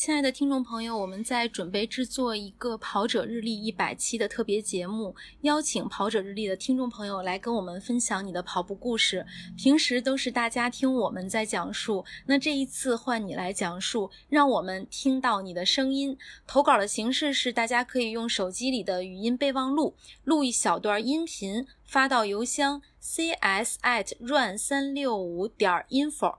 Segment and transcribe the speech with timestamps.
[0.00, 9.26] 亲爱的听众朋友，我们在准备制作一个跑者日历一百期的特别节目，邀请跑者日历的听众朋友来跟我们分享你的跑步故事。
[9.58, 16.16] 平时都是大家听我们在讲述，那这一次换你来讲述，让我们听到你的声音。
[16.46, 19.94] 投稿的形式是，大家可以用手机里的语音备忘录
[20.24, 26.36] 录一小段音频，发到邮箱 cs at run 三六五点 info。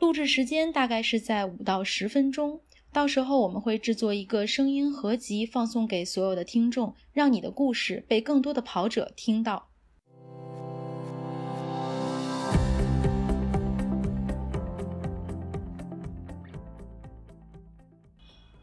[0.00, 2.60] 录制时间大概是在五到十分钟，
[2.94, 9.66] 到时候我们会制作一个声音合集，放送给所有的听众，让你的故事被更多的跑者听到。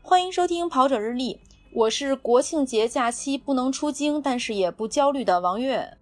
[0.01, 1.35] 欢迎收听《跑者日历》，
[1.73, 5.97] 我是国庆节假期不能出京，但是也不焦虑的王悦。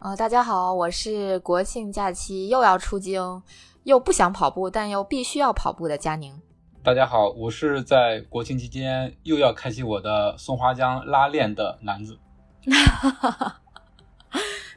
[0.00, 3.42] 呃，大家好，我是国庆假期又要出京。
[3.84, 6.38] 又不想跑步，但又必须要跑步的佳宁。
[6.82, 12.16] 大家好，我是在国庆期间又要开启我的松花江拉练的男子。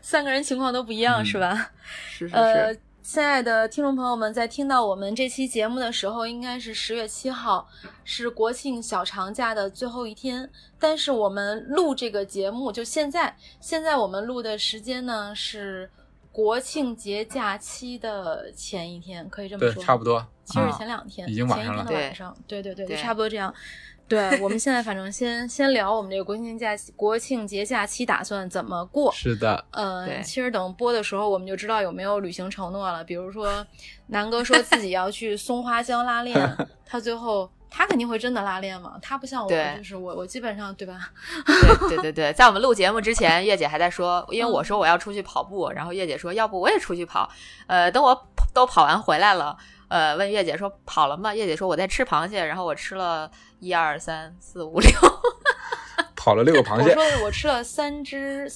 [0.02, 1.72] 三个人情况都不一样，是吧？
[2.10, 2.36] 是是是。
[2.36, 7.70] 呃，亲爱的听众朋友们，在听到我们这期节目的时候，应该是十月七号，
[8.04, 10.50] 是国庆小长假的最后一天。
[10.78, 15.90] 但是我们录这个节目，就现在，现在我们录的时间呢是。
[16.34, 20.26] 国庆节假期的前一天，可以这么说，差不多。
[20.44, 21.86] 其实前两天，已经晚上了。
[21.86, 22.12] 对
[22.48, 23.54] 对对对，就差不多这样。
[24.08, 29.12] 对，我们现在反正先先聊我们这个国庆假期，国庆节假期打算怎么过？
[29.14, 33.04] 是的，嗯，其实等播的时候，我们就知道有没有履行承诺了。
[33.04, 33.66] 比如说，
[34.08, 37.48] 南哥说自己要去松花江拉练， 他最后。
[37.76, 38.94] 他肯定会真的拉练嘛？
[39.02, 41.10] 他不像我，就是我，我基本上对吧？
[41.90, 47.28] 对对对对，在我们录节目之前，月姐还在说，因为我说我要出去跑步，然后月姐说要不我也出去跑。
[47.66, 49.58] 呃，等我都跑完回来了，
[49.88, 51.34] 呃，问月姐说跑了吗？
[51.34, 54.92] 月姐说我在吃螃蟹，然后我吃了一二三四五六，
[56.16, 56.92] 跑了六个螃蟹。
[56.92, 58.48] 我说我吃了三只。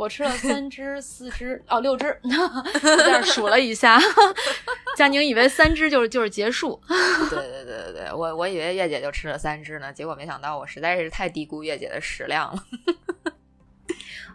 [0.00, 2.06] 我吃了三只、四只哦，六只，
[2.80, 4.00] 在这数了一下。
[4.96, 6.80] 佳宁以为三只就是就是结束。
[7.28, 12.64] 对对对对对，我我以为月姐就吃了三只呢，结果没想到我实在是太低估月姐的食量了。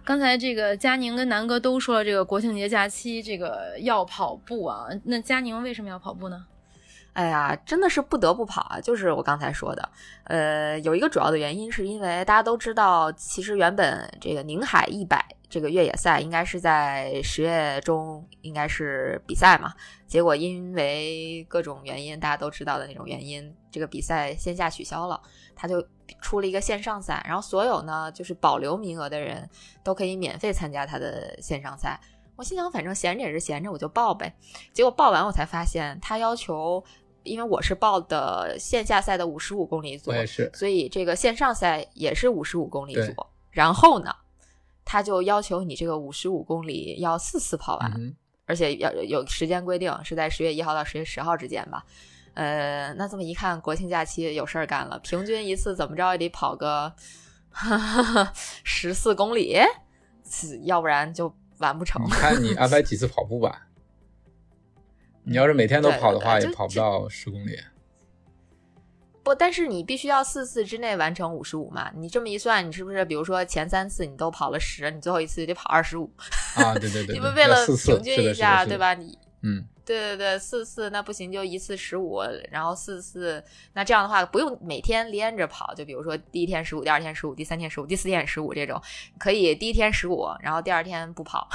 [0.04, 4.86] 刚才这个佳宁跟南哥都说了，这个国庆节假期这个要跑步啊。
[5.06, 6.46] 那佳宁为什么要跑步呢？
[7.16, 8.80] 哎呀，真的是不得不跑啊！
[8.80, 9.90] 就是我刚才说的，
[10.26, 15.25] 呃，有一个主要的原因是因为大家都知道，其实原本这个宁海一百。
[15.48, 19.74] 这个越野赛应该是在十月中，应该是比赛嘛。
[20.06, 25.22] 结果因为各种原因，大家都知道的那种原因，这个比赛线下取消了，
[25.56, 25.81] 他就
[26.20, 27.24] 出了一个线上赛。
[27.25, 29.50] 然后所有呢，就是保留名额的人
[29.81, 31.98] 都可以免费参加他的线上赛。
[32.36, 34.36] 我心想，反正闲着也是闲着，我就报呗。
[34.74, 36.84] 结果报完，我才发现他要求，
[37.25, 40.12] 因为我是报的线下赛的五十五公里组，
[40.53, 43.13] 所以这个线上赛也是五十五公里组。
[43.52, 44.16] 然后呢？
[44.88, 47.91] 他就要求你这个五十五公里要四次跑完，
[48.46, 51.84] 而且要有时间规定，是在十月一号到十月十号之间吧。
[52.36, 56.94] 呃，那这么一看，国庆假期有事儿干了，平均一次怎么着也得跑个
[58.63, 59.57] 十四公里，
[60.66, 62.00] 要不然就完不成。
[62.06, 63.66] 你看你安排 几次跑步吧，
[65.25, 67.59] 你要是每天都跑的话，也跑不到十公里。
[69.24, 71.91] 不，但是你必须要四次之内完成五十五嘛？
[71.96, 76.12] 你这么一算，你是不是比如说前三次你都跑了十，你最后一次就得跑二十五？
[76.56, 78.94] 啊，对对对， 你们为了平均一下，对吧？
[78.94, 79.66] 你嗯。
[79.86, 82.19] 对对对，四次那不行，就一次十五，
[82.50, 83.44] 然后四次，
[83.74, 88.81] 那这样的话不用每天连着跑，就比如说第一天十五，第二天十五，第三天十五，第四天十五这种，
[89.19, 91.47] 可以第一天十五，然后第二天不跑，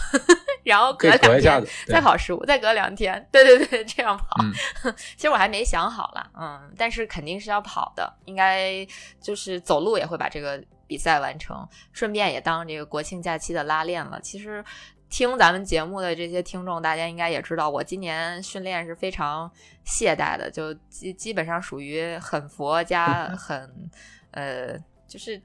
[0.63, 4.37] 然后隔两天再跑十五，再隔两天，对对对，这样跑。
[5.17, 8.87] 其实我还没想好了，嗯，但是肯定是要跑的，应该
[9.21, 14.21] 就是走路也会把这个比赛完成，顺便也当这个国庆假期的拉练了。
[14.21, 14.65] 其实。
[15.13, 19.51] 听咱们节目的这些听众，大家应该也知道，我今年训练是非常
[19.83, 23.91] 懈怠的，就基基本上属于很佛加 很
[24.31, 25.43] 呃，就是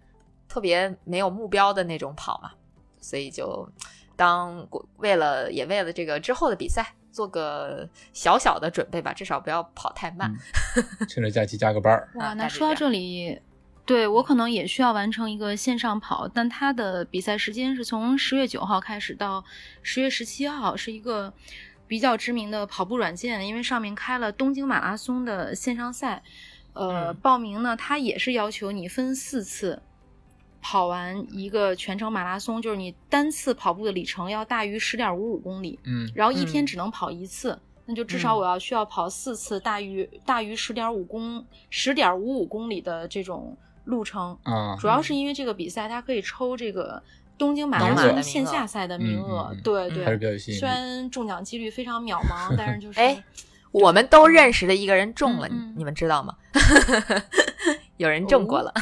[0.47, 2.51] 特别没有目标的那种跑嘛。
[3.01, 3.67] 所以就
[4.15, 4.67] 当
[4.97, 10.33] 为了也为了这个之后的比赛做个小小的准备吧，至少不要跑太慢。
[11.07, 12.09] 趁着假期加个班儿。
[12.15, 13.41] 哇，那说到这里。
[13.87, 19.45] 对我可能也需要完成一个线上跑，但它的比赛时间是从十月九号开始到
[19.83, 21.31] 十月十七号，是一个
[21.85, 26.23] 比较知名的跑步软件，因为上面开了东京马拉松的线上赛。
[26.73, 29.79] 呃，报名呢，它也是要求你分四次
[30.67, 35.79] 跑完一个全程马拉松，就是你单次跑步的里程要大于十点五五公里。
[35.83, 44.35] 嗯，然后一天只能跑一次，那就至少嗯我要需要跑四次大于大于十点五公十点五五公里的这种路程。
[44.41, 46.99] 啊，主要是因为这个比赛它可以抽这个
[47.37, 50.35] 东京马拉松线下赛的名额，嗯嗯嗯对嗯还是对。
[50.39, 53.23] 虽然中奖几率非常渺茫，但是就 是哎
[53.71, 56.35] 我们都认识的一个人中了，你你们知道吗？
[57.97, 58.73] 有人中过了，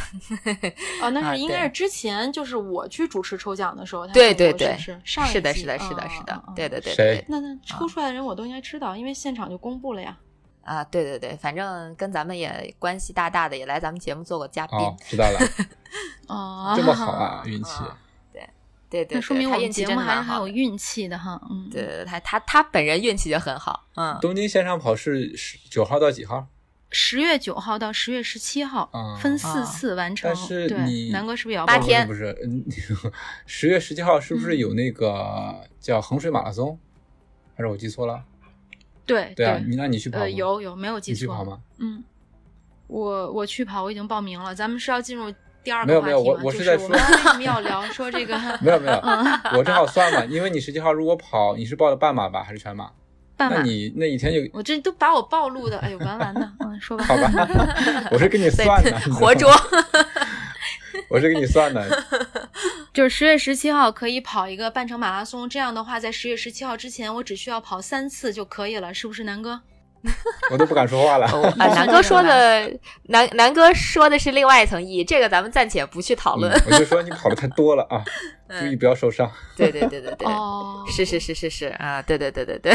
[1.01, 10.17] 哦， 那啊是应该是之前就是我去主持抽奖的时候，他对对对是是上一是的，是的，是的，嗯是的对对对那那抽出来的人我都应该知道，因为现场就公布了呀。
[10.63, 15.39] 啊，对对对，反正跟咱们也关系大大的，也来咱们节目做过嘉宾，哦，知道了，
[16.27, 17.83] 哦，这么好啊， 运气。
[18.31, 18.49] 对
[18.89, 20.21] 对对，那说明我们节目还是。
[20.21, 21.37] 很有运气的哈。
[21.49, 26.47] 嗯，对对对，他他他本人运气就很好，嗯，东京线上跑是十九号到几号？
[26.93, 30.31] 十月九号到十月十七号，啊分四次完成。
[30.33, 32.37] 但是对，你南哥是不是也要报八天不是，
[33.45, 36.77] 十月十七号是不是有那个叫衡水马拉松？
[37.55, 38.23] 还是我记错了？
[39.05, 41.15] 对对啊，你那你去跑吗呃，有有没有记错？
[41.15, 41.59] 你去跑吗？
[41.79, 42.03] 嗯，
[42.87, 44.53] 我我去跑，我已经报名了。
[44.55, 46.23] 咱们是要进入第二没有个话题吗？
[46.23, 49.25] 没有我我就是在说我们为什么要聊说这个没 有没有， 嗯
[49.57, 52.91] 我正好算嘛，因为你十七号如果跑，你是报的半马吧，还是全马？
[53.49, 56.41] 那你那一天就我这都把我暴露的，哎呦，完完的。
[56.59, 57.03] 嗯，说吧。
[57.05, 57.31] 好吧，
[58.11, 59.51] 我是给你算的，活捉，
[61.09, 62.03] 我是给你算的。
[62.93, 69.61] 就是十月十七号可以跑一个半程马拉松，这样的话，在十月十七号之前，我只需要跑三次就可以了，是不是，南哥？
[70.51, 71.25] 我都不敢说话了。
[71.31, 72.69] 哦啊，南哥说的
[73.03, 76.51] 南南哥说的是另外一层意义，这个咱们暂且不去讨论。
[76.51, 78.03] 嗯我就说你跑的太多了啊，
[78.59, 79.31] 注意不要受伤。
[79.55, 82.73] 对对对对对，哦，是是是是是啊，对对对对对，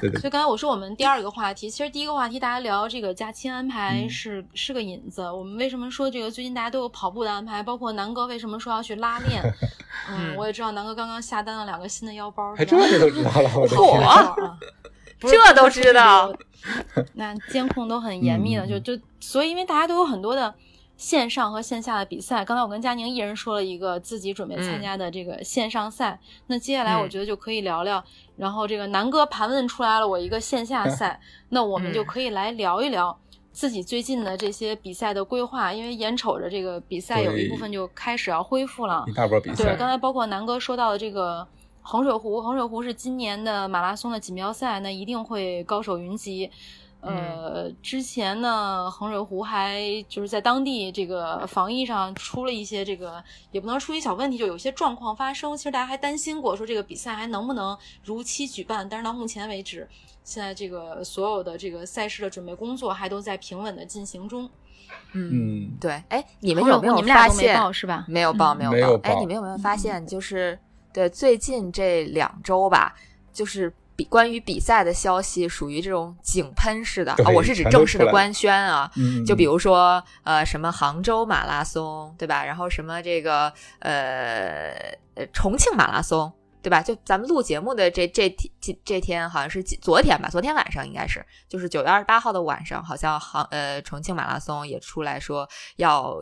[0.00, 5.22] 对对所以刚才我说我们第二个话题，其实第一个话题大家聊这个假期安排嗯是、是个引子。
[5.30, 9.42] 我们为什么说这个最近大家都有跑步的安排，包括南哥为什么说要去拉练？
[10.10, 14.00] 嗯，嗯我也知道南哥刚刚下单了两个新的腰包，还是吧这你都知道了， 我的天！
[14.02, 14.34] 啊
[15.20, 16.32] 不是这都知道，
[17.12, 20.54] 那监控都很严密的，就就所以因为大家都有很多的
[21.00, 22.44] 线上和线下的比赛。
[22.44, 28.04] 刚才我跟佳宁一人说了一个自己准备参加的这个线上赛，那接下来我嗯觉得就可以聊聊。
[28.36, 31.18] 然后这个南哥盘问出来了我一个线下赛，
[31.48, 33.18] 那我们就嗯可以来聊一聊。
[33.50, 41.48] 自己最近的这些比赛的规划，因为眼瞅着这个比赛有一部分就开始要恢复了一，大波比对，刚才包括南哥说到的这个
[41.80, 46.50] 衡水湖，衡水湖是今年的马拉松的锦标赛，那一定会高手云集。
[47.02, 55.56] 呃，之前呢，衡水湖还就是在当地这个防疫上出了一些这个，也不能说出一小问题，就有一些状况发生。
[55.56, 58.86] 其实大家还担心过，说这个比赛还能不能如期举办。
[58.88, 59.88] 但是到目前为止，
[60.24, 64.48] 现在这个所有的这个赛事的准备工作还都在平稳的进行中。
[65.12, 67.56] 嗯，嗯，对，哎，你们有没有湖你们俩都没发现？
[67.56, 68.04] 报是吧？
[68.06, 69.10] 没有报，嗯没有报。
[69.10, 70.58] 哎，你们有没有发现，就是
[70.92, 72.94] 对最近这两周吧，
[73.32, 78.90] 就是比关于比赛的消息属于这种井喷式的啊，我是指正式的官宣啊。
[78.96, 82.42] 嗯，就比如说，呃，什么杭州马拉松，对吧？
[82.42, 84.72] 然后什么这个，呃，
[85.16, 86.32] 呃重庆马拉松，
[86.62, 86.80] 对吧？
[86.80, 96.18] 就咱们录节目的这这这这天，好像是几昨天吧，昨天晚上应该是，就是九月二十八号的晚上，好像杭呃重庆马拉松也出来说要。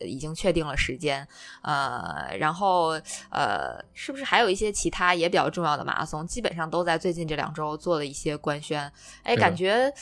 [0.00, 1.26] 已经确定了时间，
[1.62, 2.90] 呃，然后
[3.30, 8.92] 呃，是不是还有一些其他也比较重要的马拉松，基本上都在最近这两周做了一些官宣，
[9.22, 9.92] 哎，感觉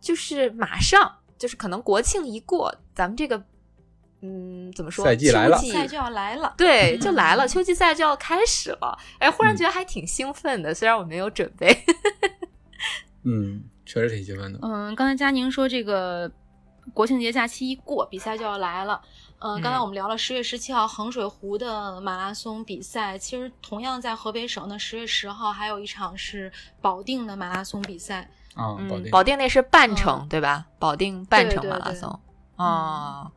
[0.00, 3.42] 就是马上，就是可能国庆一过，咱们这个，
[4.22, 5.04] 嗯，怎么说？
[5.04, 6.54] 赛季来了秋季赛就要来了。
[6.56, 8.98] 对， 就来了，嗯秋季赛就要开始了。
[9.18, 11.84] 哎，忽然嗯觉得还挺兴奋的，虽然我没有准备。
[13.24, 14.58] 嗯，确实挺兴奋的。
[14.62, 16.30] 嗯，刚才佳宁说这个
[16.92, 19.00] 国庆节假期一过，比赛就要来了。
[19.44, 28.22] 嗯，刚才嗯我们聊了十月十七号衡水湖的马拉松比赛，其实同样在河北省的十月十号还有一场是保定的马拉松比赛。
[28.54, 30.64] 啊，保嗯，定，保定那是半程，嗯对吧？
[30.78, 32.08] 保定半程马拉松。
[32.56, 33.30] 哦，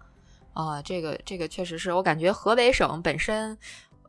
[0.54, 3.58] 啊，这个这个确实是我感觉河北省本身。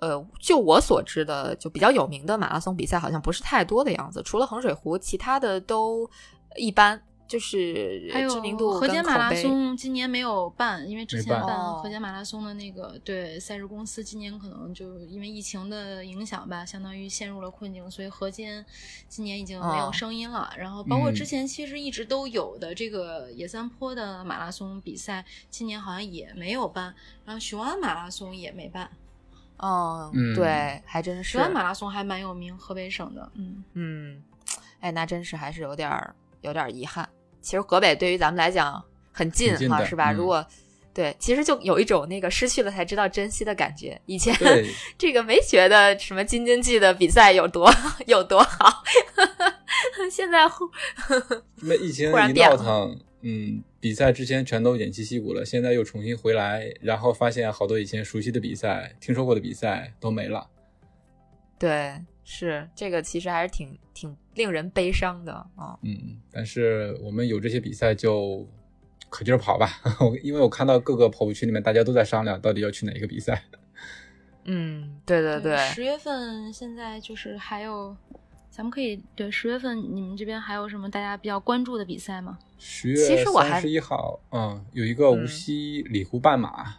[0.00, 6.09] 呃，就我所知的，就比较有名的马拉松比赛好像不是太多的样子，除了衡水湖，其他的都
[6.55, 18.64] 一般，就是还有知名度跟河间马拉松今年没有办，因为之前办河间马拉松的那个对赛事公司今年可能就因为疫情的影响吧，相当于陷入了困境，所以河间
[19.08, 20.50] 今年已经没有哦声音了。
[20.56, 26.94] 然后包括嗯之前其实一直都有的这个野三坡的马拉松比赛，今年好像也没有办，
[27.26, 28.90] 然后雄安马拉松也没办。
[29.58, 31.42] 嗯，嗯对，还真是雄。
[31.42, 33.64] 安马拉松还蛮有名，河北省的，嗯。
[33.75, 34.23] 嗯，
[34.80, 37.08] 哎，那真是还是有点儿有点儿遗憾。
[37.49, 40.12] 其实河北对于咱们来讲很近哈，是吧？
[40.12, 40.47] 嗯如果
[40.93, 43.99] 对，其实就有一种那个失去了才知道珍惜的感觉。
[44.05, 44.37] 以前，
[44.99, 47.73] 这个没觉得什么京津冀的比赛有多
[48.07, 48.83] 有多好，
[50.12, 50.69] 现在忽
[51.62, 60.47] 没疫情一忽然变了闹腾，嗯，比赛之前全都偃旗息鼓了，现在又重新回来，然后发现好多以前熟悉的比赛、听说过的比赛都没了。
[61.59, 65.78] 对，是这个，其实还是挺挺令人悲伤的啊。
[65.83, 68.49] 嗯，但是我们有这些比赛就
[69.11, 69.68] 可劲儿跑吧，
[70.00, 73.42] 我因为我看到各个跑步群里面大家都在商量到底要去哪一个比赛。
[74.45, 77.95] 嗯，对对对，十月份现在就是还有，
[78.49, 82.38] 咱们可以对十月份你们这边还有什么大家比较关注的比赛吗？
[82.57, 86.76] 十月三十一号，嗯，有一个无锡里湖半马，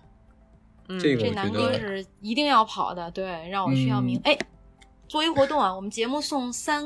[0.87, 4.37] 嗯这个这南我觉得哥是一定要跑的，对，让我需要名嗯哎，
[5.07, 6.83] 做一活动啊，我们节目送三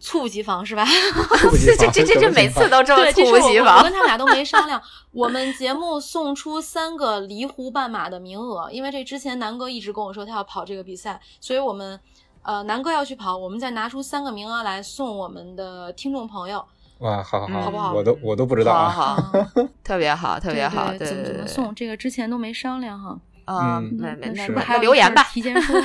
[0.00, 0.84] 猝不及防是吧？
[1.64, 3.92] 这防这这这每次都这么，猝不及防我跟。
[3.92, 4.80] 他们俩都没商量。
[5.12, 12.00] 我们节目送出三个离湖半马的名额，因为这之前南哥一直跟我说他要跑这个比赛，所以我们
[12.42, 16.64] 呃南哥要去跑，我们再拿出三个名额来送我们的听众朋友。
[16.98, 18.88] 哇，好好嗯好不好我都我都不知道啊。
[18.88, 19.42] 好好，
[19.84, 21.32] 特别好，特别好，对怎么对对对。
[21.32, 21.74] 怎么送？
[21.74, 23.18] 这个之前都没商量哈。
[23.46, 25.76] 啊，嗯没没那那还有留言吧提前说，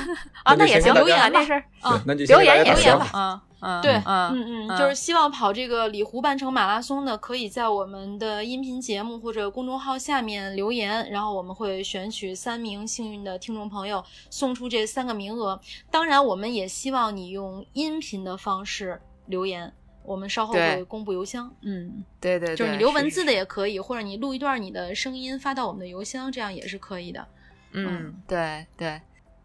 [0.43, 3.41] 啊，那也行，留言那事儿啊，那就留言也行吧
[3.81, 15.59] 对，嗯嗯嗯，就是希望跑这个里湖半程马拉松的，可以在我们的音频节目或者公众号下面留言，然后我们会选取三名幸运的听众朋友，送出这三个名额。
[15.89, 21.51] 当然，我们也希望你用音频的方式留言，我们稍后会公布邮箱。
[21.61, 27.27] 嗯，对对，就是你留文字的也可以，或者你录一段你的声音发到我们的邮箱，这样也是可以的。
[27.71, 29.01] 嗯，对对。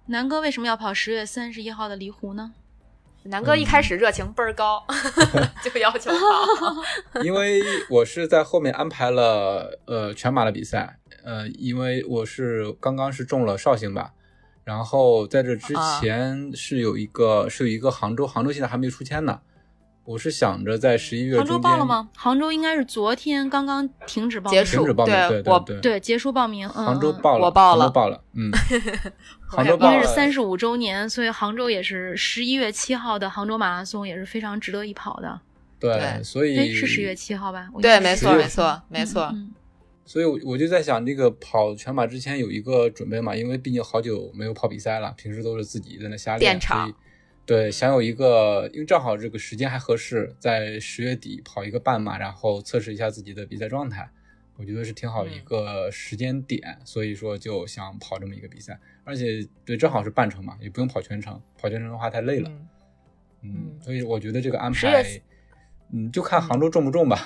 [0.07, 2.53] 南哥为什么要跑十月三十一号的离湖呢？
[3.25, 4.83] 南哥一开始热情倍儿高，
[5.63, 7.21] 就要求高。
[7.23, 14.13] 因为我是在后面安排了呃全马的比赛，呃，因为我是刚刚是中了绍兴吧，
[14.65, 19.41] 然后在这之啊前是有一个、是有一个杭州，杭州现在还没出签呢。
[20.05, 22.09] 我是想着在十一月杭州报了吗？
[22.17, 26.67] 杭州应该是昨天刚刚停止报名，结束停止报名，对我对对对，结束报名。
[26.69, 28.51] 嗯、嗯杭州报了，我报了杭州报了，嗯，
[29.47, 35.41] 杭州报了因为是三十五周年，所以杭州也是十一月七号的杭州马拉松也是非常值得一跑的。
[35.79, 37.69] 对，对所以哎，是十月七号吧？
[37.81, 39.23] 对，记得是10月没错没错没错。
[39.33, 39.53] 嗯
[40.07, 46.95] 所以我我就在想，这个跑全马之前有一个准备嘛，因为毕竟好久没有跑比赛了，平时都是自己在那瞎练，练场所以
[47.51, 54.09] 对，想有一个，因为正好这个时间还合适，在十月底跑一个半马，然后测试一下自己的比赛状态，
[54.57, 62.69] 我觉得是挺好的一个时间点，所以说就想跑这么一个比赛，而且对，正好是半程嘛，也不用跑全程，跑全程的话太累了，嗯。
[63.43, 65.03] 嗯，嗯所以我觉得这个安排，
[65.93, 67.19] 嗯，就看杭州重不重吧。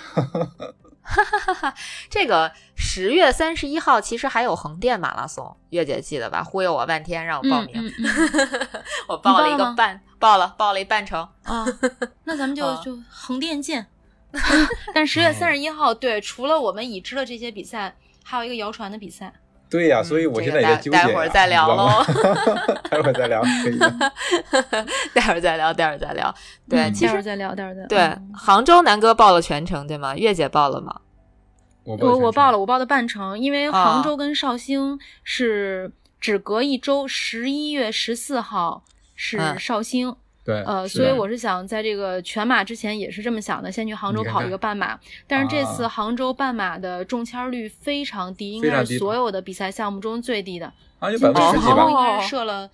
[2.09, 6.43] 这个十月三十一号其实还有横店马拉松，月姐记得吧？
[6.43, 11.29] 忽悠我半天让我报名，嗯嗯嗯 我报了一个半，报了报了一半程。
[11.43, 11.67] 啊，
[12.25, 13.87] 那咱们就啊就横店见。
[14.95, 19.33] 但十月三十一号，对，除了我们已知的这些比赛，还有一个谣传的比赛。
[19.75, 21.07] 对呀、嗯所以我现在也纠结、呀。
[21.09, 22.05] 待会儿再聊你知道吗
[22.89, 23.91] 待会儿再聊，可以的。
[25.13, 26.33] 待会儿再聊，待会儿再聊。
[26.69, 27.89] 对，嗯其实待会儿再聊，待会儿再聊。
[27.89, 30.15] 对嗯杭州南哥报了全程对吗？
[30.17, 31.01] 月姐报了吗？
[31.85, 38.85] 我我我报了，我我报的半程，因为啊杭州跟绍兴是只隔一周，十一月十四号
[39.17, 40.15] 是嗯绍兴，
[40.45, 44.99] 对，呃，所以我是想在这个全马之前也是这么想的，先去杭州跑一个半马。
[45.27, 50.71] 但是这次啊杭州半马的中签率非常低，应该是所有的比赛项目中最低的。
[50.99, 51.97] 好像有今百分之十几吧年杭州应。
[51.97, 52.71] 哦该是设了，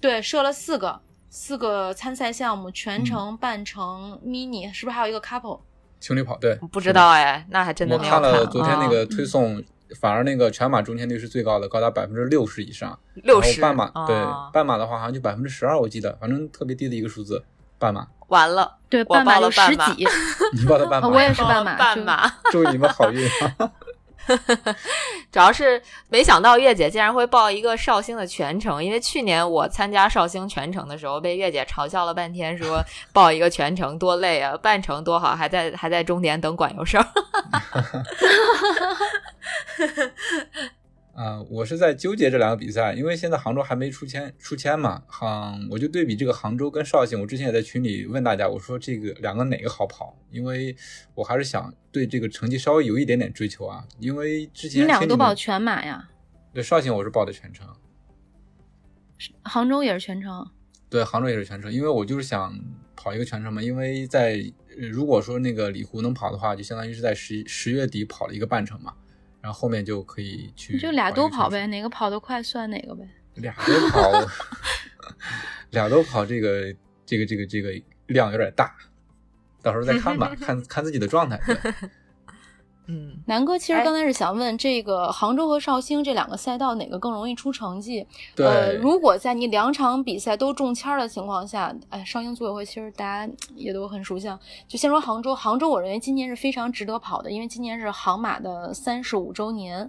[0.00, 1.00] 对，设了四个
[1.30, 5.60] 四个参赛项目，全程、半程、mini，是不是还有一个 couple？
[6.00, 8.20] 情侣跑，对，不知道哎，那还真的没有了。
[8.20, 9.62] 看了昨天那啊个推送，
[10.00, 12.98] 反而那个全马中签率是最高的，高达百分之六十以上。
[13.14, 17.44] 六十然后半马对啊半马的话好像就百分之十二，我记得，反正特别低的一个数字。
[17.78, 20.06] 半马，完了，对，我报了半马就十几。
[20.54, 22.32] 你报的半马，啊 我也是半马半马。
[22.52, 23.28] 祝你们好运。
[25.32, 37.12] 主要是没想到月姐竟然会报一个绍兴的全程，因为去年我参加绍兴全程的时候，被月姐嘲笑了半天，说报一个全程多累啊，半程多好，还在还在终点等管油哈。
[41.14, 50.16] 啊、我是在纠结这两个比赛，因为现在杭州还没出签出签嘛，杭我就对比这个杭州跟绍兴，我之前也在群里问大家，我说这个两个哪个好跑？
[50.30, 50.74] 因为
[51.14, 56.08] 我还是想对这个成绩稍微有一点点追求啊，因为之前你们两个都报全马呀？
[56.54, 57.66] 对绍兴我是报的全程，
[59.42, 60.50] 杭州也是全程。
[60.88, 62.58] 对杭州也是全程，因为我就是想
[62.96, 64.42] 跑一个全程嘛，因为在
[64.78, 68.92] 呃如果说那个里湖能跑的话，就相当于是在十十月底跑了一个半程嘛，
[69.42, 71.60] 然后后面就可以去就俩都跑呗。
[71.62, 73.06] 呗，哪个跑得快算哪个呗。
[73.34, 74.12] 俩都跑，
[75.70, 77.70] 俩都跑，这个这个这个这个
[78.06, 78.74] 量有点大。
[79.62, 81.40] 到时候再看吧， 看看自己的状态。
[82.86, 88.06] 对嗯，南哥其实哎刚才是想问，这个杭州和绍兴这两个赛道哪个更容易出成绩？
[88.34, 94.38] 对，呃，如果在你两场比赛都中签儿的情况下，哎，绍兴组委会其实大家也都很熟悉啊。
[94.66, 99.88] 就先说杭州，杭州我认为今年是非常值得跑的，因为今年是杭马的三十五周年，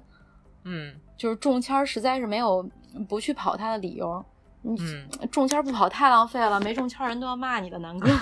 [0.64, 2.68] 嗯就是中签儿实在是没有
[3.10, 4.24] 不去跑它的理由。
[4.66, 8.10] 你嗯，中签儿不跑太浪费了，没中签儿人都要骂你的，南哥。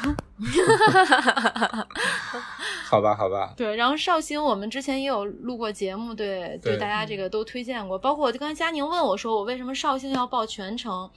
[2.89, 11.09] 好吧，好吧，对，然后绍兴我们之前也有录过节目，对对大家这个都推荐过，包括刚才佳宁问我说我为什么绍兴要报全程，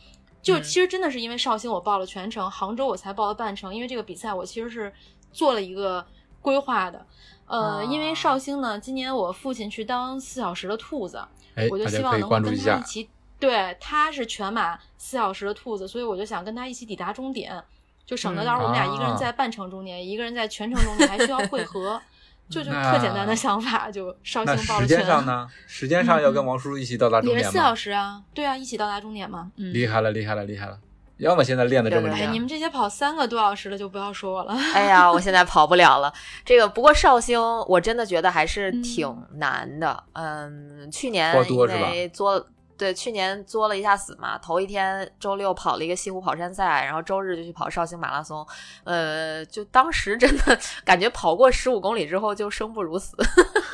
[0.43, 4.93] 就嗯其实真的是因为绍兴我报了全程，杭州我才报了半程，因为这个比赛我其实是
[5.33, 6.05] 做了一个
[6.43, 7.07] 规划的。
[7.47, 11.19] 呃，因为啊绍兴呢，今年我父亲去当四小时的兔子，
[11.55, 12.45] 哎，我就希望能够跟。
[12.57, 13.09] 他一起，
[13.45, 17.63] 对，他是全马四小时的兔子，所以我就想跟他一起抵达终点，
[18.07, 22.01] 就省得嗯到时候我们俩一个人啊在半程终点，一个人在全程终点，还需要汇合，
[22.49, 24.99] 就就特简单的想法，就绍兴报了全。
[24.99, 25.49] 间上呢？
[25.67, 27.75] 时间上要跟王叔叔一起到达终点也是四小？
[27.75, 29.51] 时啊，对啊，一起到达终点嘛。
[29.57, 30.79] 嗯，厉害了，厉害了，厉害了！
[31.19, 34.53] 要么现在练的这么厉害你，们这些跑三个多小时的就不要说我了。
[34.75, 36.13] 哎呀，我现在 跑不了了。
[36.45, 40.03] 这个不过绍兴，我真的觉得还是嗯挺难的。
[40.15, 42.45] 嗯，去年因坡多是吧为作
[42.77, 48.47] 对去年作了一下死嘛，头一天周六跑了一个西湖跑山赛，然后周日就去跑绍兴马拉松。
[48.85, 53.17] 呃，就当时真的 感觉跑过十五公里之后就生不如死，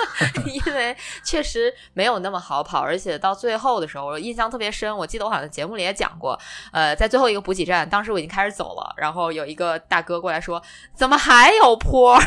[0.47, 4.95] 因为确实没有那么好跑，而且到最后的时候，我印象特别深。
[4.97, 6.39] 我记得我好像节目里也讲过，
[6.73, 10.63] 呃，在最后一个补给站，当时我已经开始走了，然后有一个大哥过来说
[10.95, 12.19] ：“怎么还有坡？”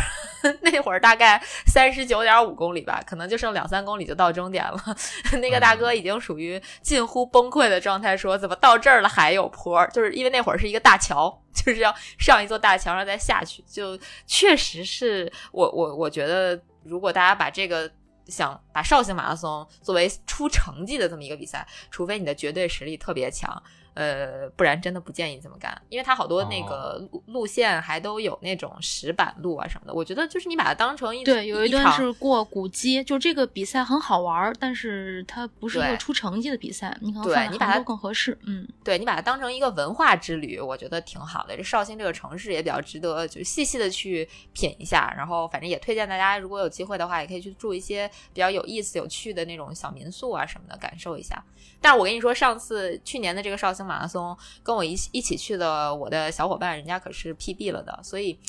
[0.62, 4.78] 那会儿大概三十九点五公里吧，可能就剩两三公里就到终点了。
[5.40, 13.64] 那个大哥已经属于近乎崩溃的状态，说：“怎么到这儿了还有坡？”就是因为那会儿是一个大桥，就是要上一座大桥，然后再下去。
[13.66, 17.92] 就确实是我我我觉得，如果大家把这个。
[18.28, 23.62] 想把绍兴马拉松作为出成绩的这么一个比赛，除非你的绝对实力特别强，
[23.94, 29.94] 呃，不然真的不建议这么干，因为它好多那个路路线还都有那种石板路啊什么的。
[29.94, 38.38] 我觉得就是你把它当成一对，有一段是过古街，就这个比赛很好玩儿，但是它不是一个出成绩的比赛，你可能对你把它更合适。
[38.46, 41.56] 嗯，对你把它当成一个文化之旅，我觉得挺好的。
[41.56, 45.14] 这绍兴这个城市也比较值得，就细细的去品一下。
[45.16, 51.44] 然后反正也推荐大家，如果有机会的话，也可以去住一些比较有意思、有趣的那种小民宿啊什么的，感受一下。
[51.80, 58.40] 但是我跟你说，上次去年的这个绍兴马拉松，跟我一起一起去的我的小伙伴，人家可是 PB 了的，所以。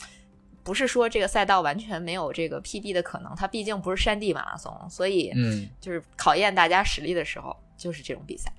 [0.62, 8.50] 不是说这个赛道完全没有这个 PB 的可能，它毕竟不是山地马拉松，所以嗯，就是考验大家实力的时候，就是这种比赛。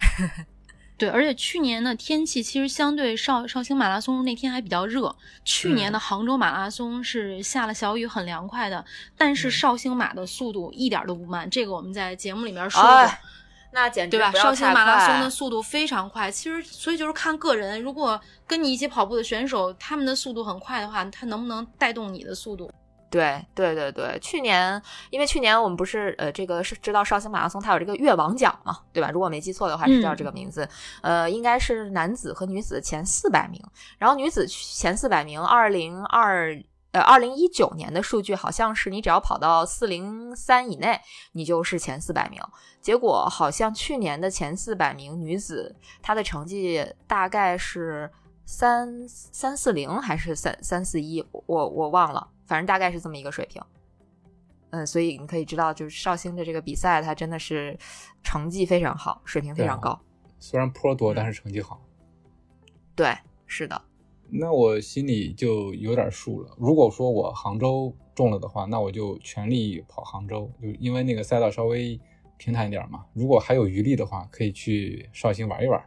[0.99, 8.85] 对，而且去年的天气其实相对绍绍兴马拉松那天还比较热，去年嗯的杭州马拉松是下了小雨，很凉快的，
[9.17, 12.91] 但是嗯绍兴马的速度一点都不慢，这个我们在节目里面说过。
[12.91, 13.19] 哎
[13.75, 14.31] 那简直对吧？
[14.31, 17.81] 绍兴马拉松的速度非常快，其实所以就是看个人。
[17.81, 22.71] 如果跟你一起跑步的选手，他们的速度很快的话，他能不能带动你的速度？
[23.11, 29.11] 对对对对，去年因为去年我们不是呃这个是知道绍兴马拉松它有这个越王奖嘛，对吧？
[29.11, 30.67] 如果没记错的话是叫这个名字，
[31.01, 33.61] 呃，应该是男子和女子前四百名，
[33.97, 36.57] 然后女子前四百名，二零二。
[36.95, 40.97] 呃，二零一九年的数据好像是你只要跑到四零三以内，
[41.33, 42.41] 你就是前四百名。
[42.79, 48.09] 结果好像去年的前四百名女子，她的成绩大概是
[48.45, 53.61] 三三四零还是三三四一，我我忘了，反正大概是这么一个水平。
[54.69, 57.77] 嗯，所以你可以知道，就是绍兴的这个比赛，它真的是
[58.23, 59.99] 成绩非常好，水平非常高。
[60.39, 61.81] 虽然坡多，嗯但是成绩好。
[62.95, 63.13] 对，
[63.45, 63.81] 是的，
[64.29, 66.49] 那我心里就有点数了。
[66.57, 71.99] 如果说我杭州中了的话，那我就全力跑杭州，就因为那个赛道稍微
[72.37, 73.05] 平坦一点嘛。
[73.13, 75.81] 如果还有余力的话，可以去绍兴玩一玩。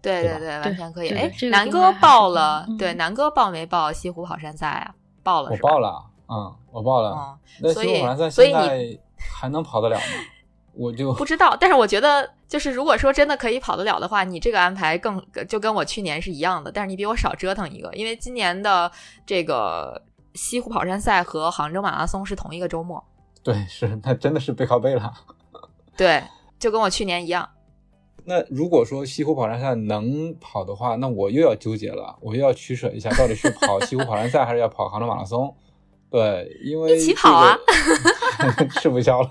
[0.00, 1.08] 对对对对，完全可以。
[1.10, 4.94] 哎这，个南哥报了，嗯对，南哥报没报西湖跑山赛啊？
[5.22, 7.10] 报了，我是吧报了，嗯，我报了。
[7.12, 10.02] 嗯那所以西湖跑山赛所以现在还能跑得了吗？
[10.78, 18.90] 我就不知道，但是我觉得，就是如果说真的可以跑得了的话，你这个安排更就跟我去年是一样的，但是你比我少折腾一个，因为今年的
[19.26, 20.00] 这个
[20.34, 23.02] 西湖跑山赛和杭州马拉松是同一个周末，
[23.42, 25.12] 对，是那真的是背靠背了。
[25.98, 26.22] 对，
[26.60, 27.48] 就跟我去年一样。
[28.24, 35.52] 那如果说西湖跑山赛能跑的话，那我又要纠结了，我又要取舍一下，到底是跑西湖跑山赛还是要跑杭州马拉松？
[36.10, 37.56] 对，因为一起跑啊
[38.38, 39.28] 这 个吃不消了。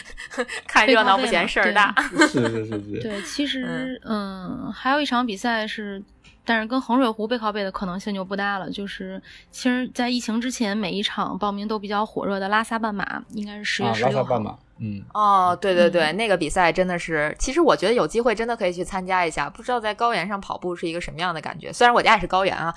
[0.66, 1.94] 看热闹不嫌事儿大。
[2.20, 6.02] 是是是是， 对，其实嗯还有一场比赛是
[6.44, 8.70] 但是跟衡水湖背靠背的可能性就不大了。
[8.70, 14.14] 就是其实，在疫情之前，每一场报名都比较火热的拉萨半马，应该是十月啊，十六号。
[14.14, 21.72] 拉萨半马，嗯，哦，对对对，嗯那个比赛真的是，其实我觉得有机会真的可以去参加一下，不知道在高原上跑步是一个什么样的感觉。
[21.72, 22.72] 虽然我家也是高原啊，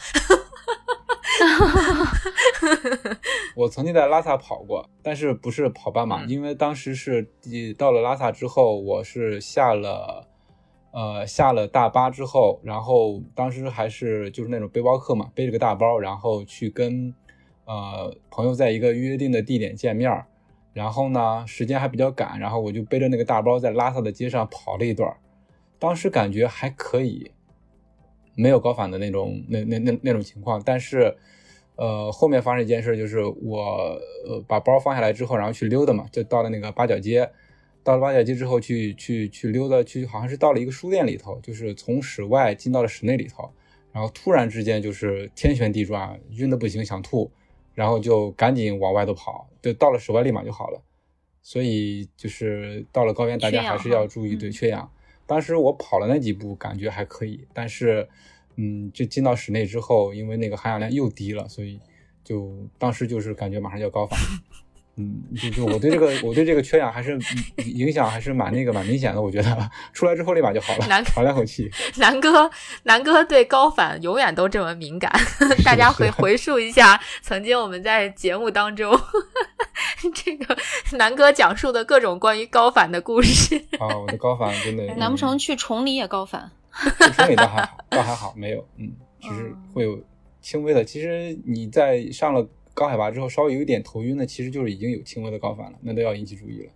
[3.56, 6.30] 我曾经在拉萨跑过，但是不是跑半马，嗯。
[6.30, 10.28] 因为当时是第到了拉萨之后，我是下了
[10.92, 17.14] 呃下了大巴之后，然后当时还是就是那种背包客嘛，背着个大包，然后去跟
[17.66, 20.26] 呃朋友在一个约定的地点见面，
[20.74, 25.16] 然后呢时间还比较赶，然后我就背着那个大包在拉萨的街上跑了一段，
[25.78, 27.32] 当时感觉还可以，
[28.42, 31.16] 没有高反的那种那那那那种情况，但是。
[31.82, 33.62] 呃，后面发生一件事，就是我
[34.28, 37.32] 呃把包放下来之后，然后去溜达嘛，就到了那个八角街。
[37.86, 43.50] 到了八角街之后去，去去溜达，去好像是到了一个书店里头，就是从室外进到了室内里头，
[43.94, 47.32] 然后突然之间就是天旋地转，晕的不行，想吐，
[47.74, 50.82] 然后就赶紧往外头跑，就到了室外立马就好了。
[51.42, 54.92] 所以就是到了高原，大家还是要注意对缺氧。
[55.30, 58.10] 当时我跑了那几步，感觉还可以，但是，
[58.56, 61.80] 嗯，就进到室内之后，因为那个含氧量又低了，所以
[62.24, 64.20] 就当时就是感觉马上就要高反。
[65.02, 71.70] 嗯，就就我对这个我对这个缺氧还是嗯影响还是蛮那个蛮明显的，我觉得出来之后立马就好了难，喘两口气。
[71.96, 72.52] 南哥，
[72.84, 75.10] 南哥对高反永远都这么敏感。
[75.64, 78.94] 大家回是回溯一下，曾经我们在节目当中，
[80.14, 80.58] 这个
[80.98, 83.56] 南哥讲述的各种关于高反的故事。
[83.80, 86.52] 啊，我的高反真的难不成去崇礼也高反？
[87.00, 90.00] 去崇礼倒还好，倒还好，没有，嗯，只是嗯会有
[90.42, 90.84] 轻微的。
[90.84, 96.72] 其实你在上了高海拔之后，稍微有一点头晕呢，其实就是已经有轻微的高反了，那都要引起注意了。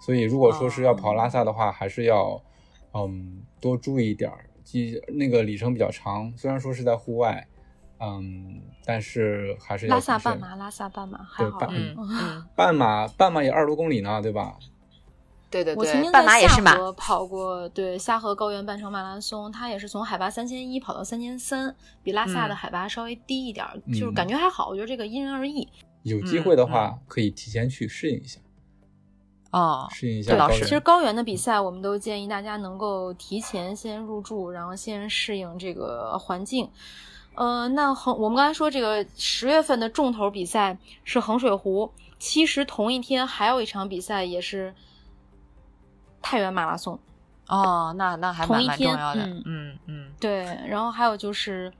[0.00, 2.40] 所以如果说是要跑拉萨的话，还是要
[2.94, 4.46] 嗯多注意一点儿。
[4.62, 7.46] 即那个里程比较长，虽然说是在户外，
[8.00, 14.56] 嗯，但是还是拉萨半马，拉萨半马还好半嗯嗯， 半马半马也二十多公里呢，对吧？
[15.50, 16.70] 对对我曾经对，半马在也是马。
[16.72, 24.68] 夏河跑过，对夏河高原半程马拉松，它也是从海拔三千一跑到三千三，比拉萨的嗯海拔稍微低一点就是感觉还好。
[24.68, 25.68] 我觉得这个因人而异。
[26.02, 28.38] 有机会的嗯话，可以提前去适应一下，
[29.50, 30.58] 哦，适应一下高原。
[30.58, 36.68] 其实高原的比赛，我们都建议大家能够提前先入住，然后先适应这个环境。
[37.36, 44.74] 呃，那衡我们刚才说这个十月份的重头比赛是衡水湖，其实同一天还有一场比赛也是
[46.20, 46.98] 太原马拉松。
[47.48, 49.26] 哦，那那还蛮同一天蛮重要的。
[49.30, 51.72] 嗯嗯嗯，对，然后还有就是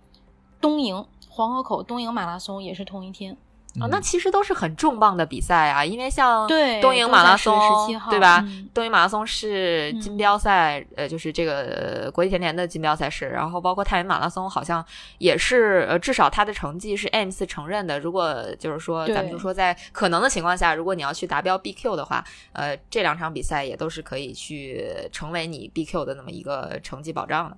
[0.60, 3.36] 东营黄河口东营马拉松也是同一天。
[3.80, 8.44] 哦，那嗯其实都是很重磅的比赛啊，因为像对东营马拉松都在10月17号对吧？
[8.46, 14.84] 嗯东营马拉松是嗯金标赛，呃，就是这个呃国际田联的金标赛事，然后包括太原马拉松，好像
[15.18, 17.98] 也是呃，至少它的成绩是 AIMS 承认的。
[17.98, 27.56] 如果就是说，咱们就说在可能的情况下，如果你要去达标 BQ 的话，呃，这两场比赛也都是可以去成为你 BQ 的那么一个成绩保障的。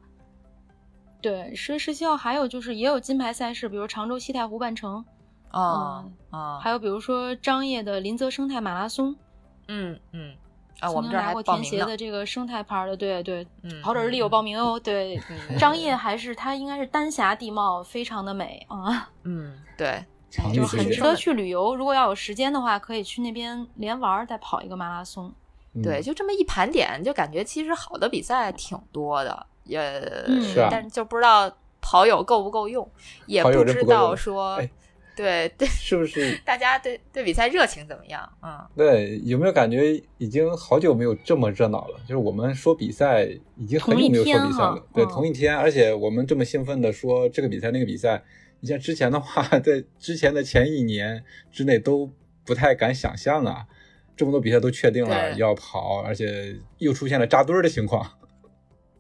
[1.21, 5.05] 对，十月十七号还有就是也有金牌赛事，比如常州西太湖半程，
[5.51, 9.15] 哦嗯哦，还有比如说张掖的林泽生态马拉松，
[9.69, 10.35] 嗯嗯
[10.81, 11.65] 啊，我们这儿还拿过田。
[11.65, 14.79] 协的这个生态牌的，对对，嗯跑者日历有报名哦。
[14.79, 20.05] 对， 嗯张掖还是它应该是丹霞地貌非常的美啊，嗯，对，
[20.55, 20.65] 就。
[20.67, 21.75] 很值得去旅游。
[21.75, 25.33] 如果要有时间的话，可以去那边连玩儿再跑一个马拉松。
[25.75, 29.81] 嗯对，就这么一盘点，就感觉其实好的比赛挺多的，也，
[30.71, 32.89] 但是就不知道跑友够不够用，
[33.27, 34.69] 也不知道说，哎
[35.19, 36.39] 对对，是不是？
[36.45, 38.27] 大家对对比赛热情怎么样？
[38.41, 41.99] 嗯，对，有没有感觉已经好久没有这么热闹了？
[42.03, 43.25] 就是我们说比赛
[43.57, 48.23] 已经很久没有说比赛了对，嗯同一天，而且我们这么兴奋的说这个比赛那个比赛，
[48.61, 52.09] 你像之前的话，在之前的前一年之内都
[52.45, 53.67] 不太敢想象啊，
[54.17, 58.09] 这么多比赛都确定了要跑，而且又出现了扎堆儿的情况。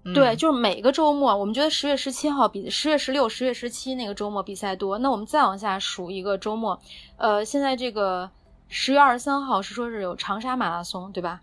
[0.08, 0.14] 嗯。
[0.14, 4.98] 对，就是每个周末，我们觉得十月十七号比十月十六、十月十七那个周末比赛多。
[4.98, 6.80] 那我们再往下数一个周末，
[7.16, 8.30] 呃，现在这个
[8.68, 11.40] 十月二十三号是说是有长沙马拉松，对吧？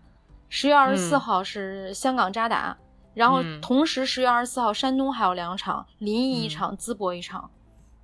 [0.48, 1.20] 十月二十四嗯。
[1.20, 2.76] 号是香港扎达，
[3.14, 3.60] 然后嗯。
[3.60, 6.48] 同时十月二十四号山东还有两场，临沂一嗯。
[6.48, 7.50] 场，淄博一场，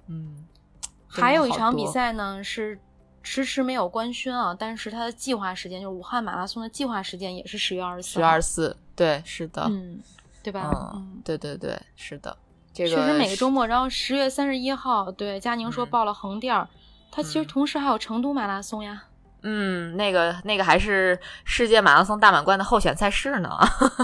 [0.08, 0.44] 嗯，
[1.06, 2.80] 还有一场比赛呢是
[3.22, 10.00] 迟迟没有官宣啊，但是它的计划时间就是武汉马拉松的计划时间也是十月二十四，十月二十四，对，是的，嗯，
[10.42, 10.70] 对吧？
[10.74, 12.36] 嗯嗯，对对对，是的，
[12.72, 16.68] 这个确实每个周末，然后十月三十一号，对，佳宁说嗯报了横店儿，
[17.10, 19.04] 它其实嗯同时还有成都马拉松呀。
[19.44, 23.50] 嗯，那个那个还是世界马拉松大满贯的候选赛事呢，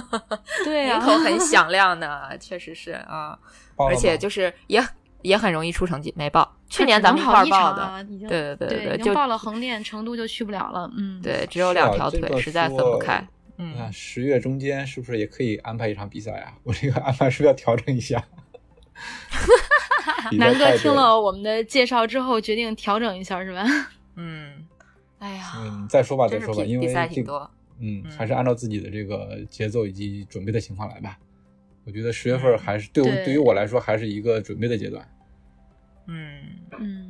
[0.64, 3.38] 对呀、名头很响亮的，确实是啊，
[3.88, 4.84] 而且就是也
[5.22, 6.56] 也很容易出成绩，没报。
[6.68, 10.90] 去年咱们一块儿报的，对对对对，就已经报了横店，成都就去不了了。
[10.96, 13.24] 嗯，对，只有两条腿，这个实在分不开。
[13.58, 16.56] 你嗯看十月中间是不是也可以安排一场比赛啊？
[16.64, 18.24] 我这个安排是不是要调整一下？
[20.32, 23.64] 南哥听了我们的介绍之后，决定调整一下，是吧？
[24.16, 24.64] 嗯，
[25.18, 27.50] 哎呀，嗯，再说吧，再说吧，因为比比赛挺多。
[27.80, 31.18] 嗯，嗯还是按照自己的这个节奏以及准备的情况来吧。
[31.84, 35.08] 我觉得十月份嗯还是对我对对于我来说还是一个准备的阶段。
[36.06, 36.40] 嗯
[36.78, 37.07] 嗯，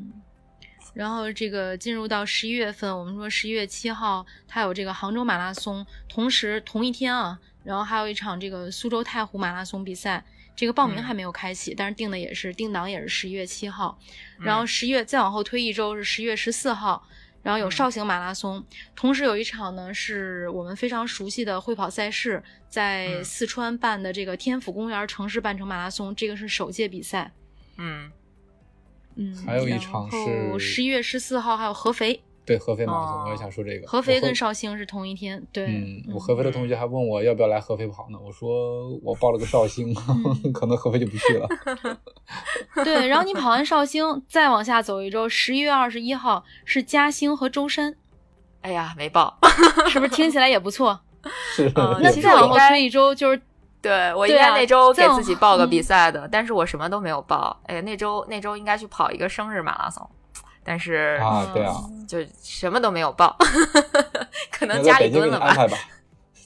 [0.98, 10.24] 然后这个进入到十一月份，我们说十一月七号它有这个杭州马拉松，同时同一天啊，然后还有一场这个苏州太湖马拉松比赛，
[10.56, 11.02] 这个报名嗯。
[11.04, 13.96] 还没有开启，但是定的也是定档也是十一月七号，
[14.40, 17.06] 然嗯后十一月再往后推一周是十一月十四号。
[17.44, 17.70] 然后有嗯。
[17.70, 23.24] 绍兴马拉松，同时有一场呢是我们非常熟悉的会跑赛事，在嗯。
[23.24, 27.30] 四川办的这个天府公园城市半程马拉松，这个是首届比赛。
[27.76, 28.10] 嗯
[29.18, 33.86] 嗯，还有一场是十一月十四号还有合肥，对合肥马拉松，哦我也想说这个。
[33.86, 35.44] 合肥跟绍兴是同一天。
[35.52, 39.92] 对，嗯，我合肥的同学还问我要不要来合肥跑呢，我说我报了个绍兴，
[40.44, 41.48] 嗯 可能合肥就不去了。
[42.84, 47.96] 对，然后你跑完绍兴，再往下走一周，十一月二十一号是嘉兴和舟山，
[48.60, 49.36] 哎呀，没报。
[49.88, 51.00] 是不是听起来也不错？
[51.56, 53.42] 是，嗯那其实再往后推一周，就是
[53.80, 57.58] 对我应该那周给自己报个嗯比赛的，但是我什么都没有报。
[57.66, 60.08] 哎，那周那周应该去跑一个生日马拉松，
[60.64, 61.74] 但是啊，对啊，
[62.08, 63.36] 就什么都没有报，
[64.50, 65.46] 可能那家在北京给里蹲了吧。
[65.46, 65.78] 你安排吧，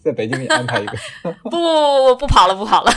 [0.04, 0.98] 在北京给你安排一个。
[1.44, 2.92] 不不不不跑了不跑了。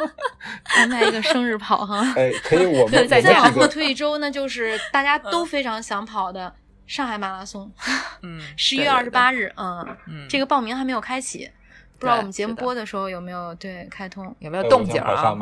[0.76, 2.00] 安排一个生日跑哈。
[2.16, 6.52] 哎，可以，我们再往后推一周，那就是大家都非常想跑的
[6.86, 7.70] 上海马拉松，
[8.22, 11.50] 嗯，十一月二十八日，日，嗯，嗯，这个报名还没有开启，
[12.00, 14.34] 不知道我们节目播的时候有没有对开通？
[14.40, 15.36] 有没有动静啊？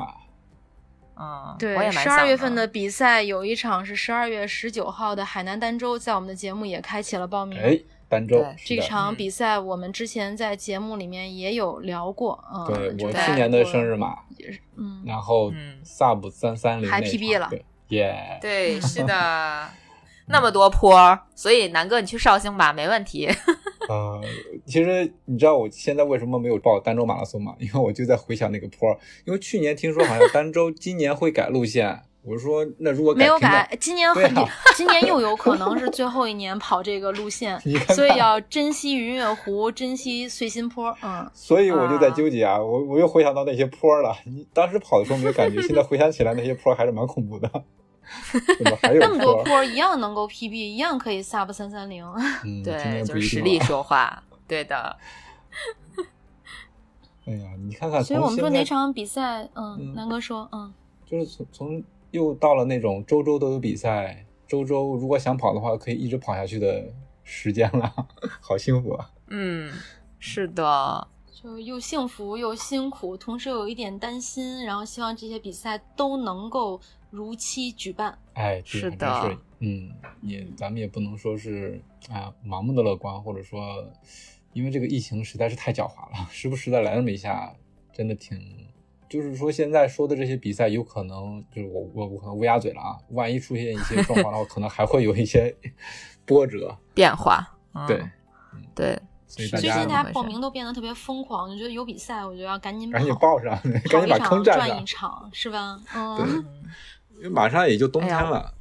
[1.20, 7.58] 嗯，对十二月份的比赛有一场是十二月十九号的海南儋州，在我们的节目也开启了报名。
[7.58, 7.78] 哎，
[8.10, 15.78] 儋州这场嗯比赛我们之前在节目里面也有聊过，嗯，对我去年的生日马，也是，嗯，然后嗯。
[15.84, 17.48] sub 三三零还 PB 了。
[17.50, 19.68] 对，耶，对，是的，
[20.28, 23.28] 那么多坡，所以南哥你去绍兴吧，没问题。
[23.88, 24.20] 呃，
[24.68, 27.54] 其实你知道我现在为什么没有报儋州马拉松吗？
[27.58, 44.14] 因为我就在回想那个坡儿，因为去年听说好像儋州今年会改路线，我说那如果没有改，今年很、对啊今年又有可能是最后一年跑这个路线 看，看所以要珍惜云月湖，珍惜碎心坡，嗯，所以我就在啊纠结啊，我我又回想到那些坡儿了。
[44.26, 47.50] 你当时跑的时候没有感觉，现在回想起来那些坡儿还是蛮恐怖的。
[48.58, 49.64] 怎么还有那么多坡儿？
[49.64, 52.04] 一样能够 PB，一样可以 sub 三三零。
[52.64, 54.22] 对，就是实力说话。
[54.48, 54.98] 对的，
[57.26, 60.72] 哎呀，你看看，所以我们说哪场比赛，嗯，嗯南哥说，嗯，
[61.04, 66.90] 就是从从又到了那种周周都有比赛，周周如果想跑的话，可以一直跑下去的
[67.22, 67.94] 时间了，
[68.40, 69.10] 好幸福啊！
[69.26, 69.70] 嗯，
[70.18, 76.80] 是的，就又幸福又辛苦，同时有一点担心，然后希望这些比赛都能够
[77.10, 78.18] 如期举办。
[78.32, 83.84] 哎，对是的是，嗯，也咱们也不能说是啊盲目的乐观，或者说
[84.52, 87.54] 因为这个疫情实在是太狡猾了，时不时的来那么一下，
[87.92, 88.38] 真的挺。
[89.08, 92.98] 就是说，现在说的这些比赛，有可能就是我我我可能乌鸦嘴了啊！
[93.12, 95.56] 万一出现一些状况的话，可能还会有一些
[96.26, 96.76] 波折。
[96.92, 97.56] 变化。
[97.72, 98.06] 嗯、对，
[98.74, 103.58] 对，所以大家最近大家报名都变得特别疯狂，就觉得有比赛，我就要赶紧赶紧报上，
[103.88, 105.80] 赶紧把坑占上一，场，是吧？
[105.94, 106.44] 嗯，
[107.16, 108.52] 因为马上也就冬天了。
[108.52, 108.57] 嗯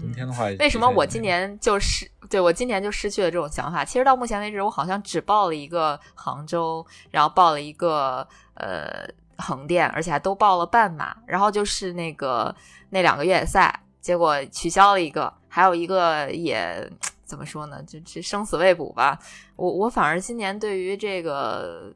[0.00, 3.84] 冬天的话，为什么我今年就失对我今年就失去了这种想法？
[3.84, 12.54] 其实到目前为止，我好像只报了一个杭州，然后报了一个呃横店，而且还都报了半马，然后就是那个
[12.90, 16.90] 那两个越野赛，结果取消了一个，还有一个也
[17.24, 19.18] 怎么说呢，就这生死未卜吧。
[19.56, 21.92] 我我反而今年对于这个。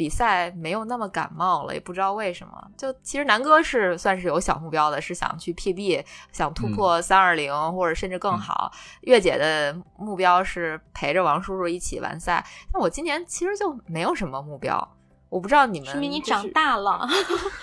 [0.00, 2.52] 比赛没有那么感冒了，也不知道为什么。
[2.74, 8.72] 就其实南哥是算是有小目标的，是想去 PB，想突破三二零或者甚至更好。
[9.02, 14.96] 月姐的目标是陪着王叔叔一起完赛，那我今年其实就没有什么目标。
[15.28, 17.06] 我不知道你们、说明你长大了，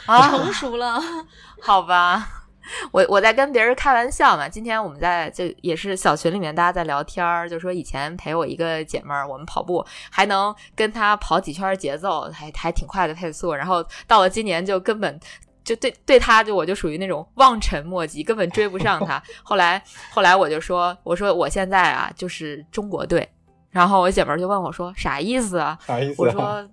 [0.05, 1.01] 啊， 成熟了。
[1.59, 2.45] 好吧，
[2.91, 4.47] 我我在跟别人开玩笑嘛。
[4.49, 15.19] 今天我们在就也是小群里面大家在聊天儿，就说以前陪我一个姐们儿，我们跑步还能跟她跑几圈儿节奏，还还挺快的配速，然后到了今年就根本。
[15.63, 19.21] 就对对他就我就属于那种望尘莫及，根本追不上他。
[19.43, 23.27] 后来后来我就说，我说我现在啊就是中国队。
[23.69, 25.77] 然后我姐们就问我说啥意思啊？
[25.85, 26.21] 啥意思？
[26.21, 26.65] 我说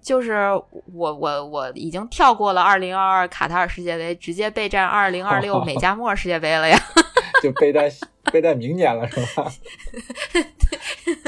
[0.00, 0.50] 就是
[0.92, 6.78] 我我我已经跳过了二零二二卡塔尔世界杯，直接备战二零二六美加墨世界杯了呀。
[7.40, 7.88] 就备战
[8.32, 9.48] 备战明年了是吧？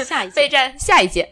[0.03, 1.29] 下一届备战下一届，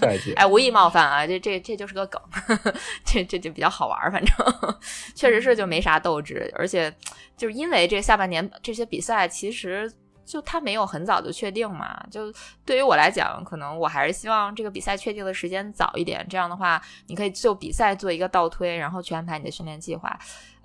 [0.00, 0.32] 下一届。
[0.34, 2.20] 哎，无意冒犯啊，这这这就是个梗，
[3.04, 4.32] 这这就比较好玩，反正
[5.16, 6.94] 确实是就没啥斗志，而且
[7.36, 9.90] 就是因为这下半年这些比赛，其实
[10.30, 12.00] 就他没有很早就确定嘛。
[12.08, 12.32] 就
[12.64, 20.16] 对于我来讲，可能我还是希望这个比赛确定的时间早一点，这样的话，你可以就比赛做一个倒推，然后去安排你的训练计划。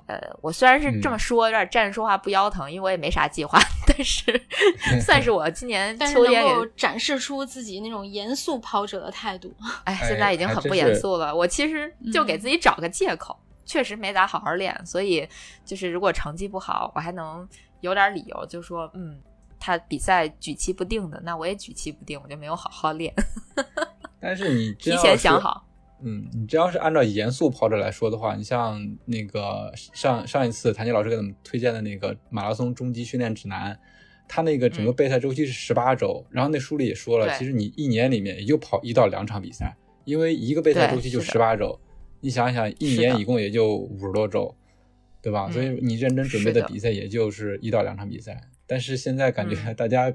[0.07, 4.39] 呃，我虽然是这么说，有点站着说话不腰疼，因为我也没啥计划， 但是
[5.01, 6.65] 算是我今年秋天能够。
[6.77, 9.51] 展示出自己那种严肃跑者的态度。
[9.83, 11.35] 哎，哎现在已经很不严肃了。
[11.35, 15.27] 我其实就给嗯自己找个借口，确实没咋好好练，所以
[15.65, 17.47] 就是如果成绩不好，我还能
[17.81, 19.19] 有点理由，就说嗯，
[19.65, 23.11] 他比赛举棋不定的，那我也举棋不定，我就没有好好练，
[24.21, 25.65] 但是你 提前想好。
[26.03, 33.75] 嗯，你只要是按照严肃跑者来说的话，你像那个上上一次谭杰老师给我们推荐的那个马拉松终极训练指南，
[34.27, 41.79] 他那个整个嗯备赛周期是十八周，然后那书里也说了，其实你一年里面也就跑一到两场比赛，因为一个备赛周期就十八周，
[42.21, 44.53] 你想想一年一共也就五十多周，
[45.23, 45.47] 对吧？
[45.49, 50.13] 嗯所以你认真准备的的比赛也就是一到两场比赛，但是现在感觉嗯大家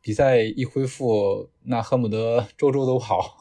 [0.00, 3.36] 比赛一恢复，那恨不得周周都跑。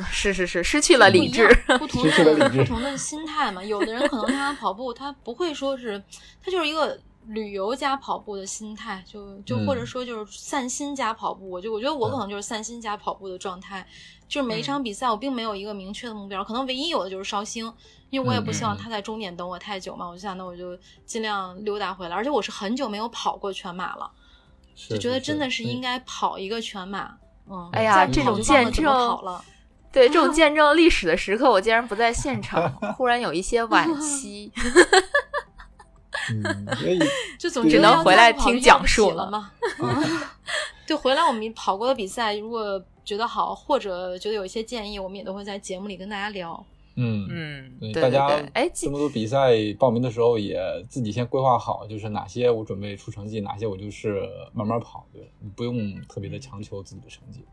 [0.10, 1.46] 是是是，失去了理智。
[1.78, 3.62] 不同的理智不同的心态嘛。
[3.62, 6.02] 有的人可能他 跑步，他不会说是，
[6.42, 11.50] 他就是一个旅游加跑步的心态，就就嗯或者说就是散心加跑步。
[11.50, 13.86] 我就我觉得我可能就是散心加跑步的状态，
[14.30, 17.70] 就是每一场比赛我并没有一个明确的目标，可能唯一有的就是烧星。
[18.10, 22.16] 因为我也不希望他在终点等我太久嘛，我就想那我就尽量溜达回来。
[22.16, 24.10] 而且我是很久没有跑过全马了，
[24.88, 25.98] 就觉得真的是应该。
[26.00, 27.16] 跑一个全马。
[27.48, 29.44] 嗯，哎呀这种见怎么证跑了。
[29.92, 34.52] 对这种 见证历史的时刻，我竟然不在现场，忽然有一些惋惜。
[36.30, 36.66] 嗯，
[37.38, 39.50] 就总只觉得要能回来听讲述了了嘛。
[39.80, 40.20] 嗯
[40.86, 46.64] 对，回来我们跑过的比赛，如果觉得好，或者觉得有一些建议，我们也都会在节目里跟大家聊。
[46.94, 57.44] 嗯嗯，对，对大家哎，这么多比赛报名的时候，也自己先规划好，就是哪些我准备出成绩，哪些我就是慢慢跑，对不用特别的强求自己的成绩。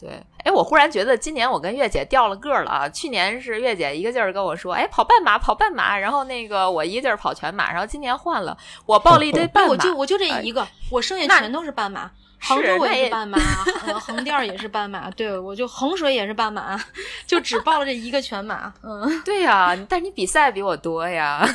[0.00, 2.88] 对，哎，我忽然觉得今年我跟月姐掉了个儿了啊！
[2.88, 12.10] 去年是月姐一个劲儿跟我说，哎，跑半马，跑半马，然后那个我一个劲儿跑全马，然后今年换了，我报了一堆半马，我就我就这哎一个，我剩下那全都是半马。
[12.40, 13.38] 杭州我也也是半马，
[13.86, 16.80] 呃横店儿也是半马，对我就衡水也是半马，
[17.26, 18.72] 就只报了这一个全马。
[18.82, 21.46] 嗯，对呀、但是你比赛比我多呀，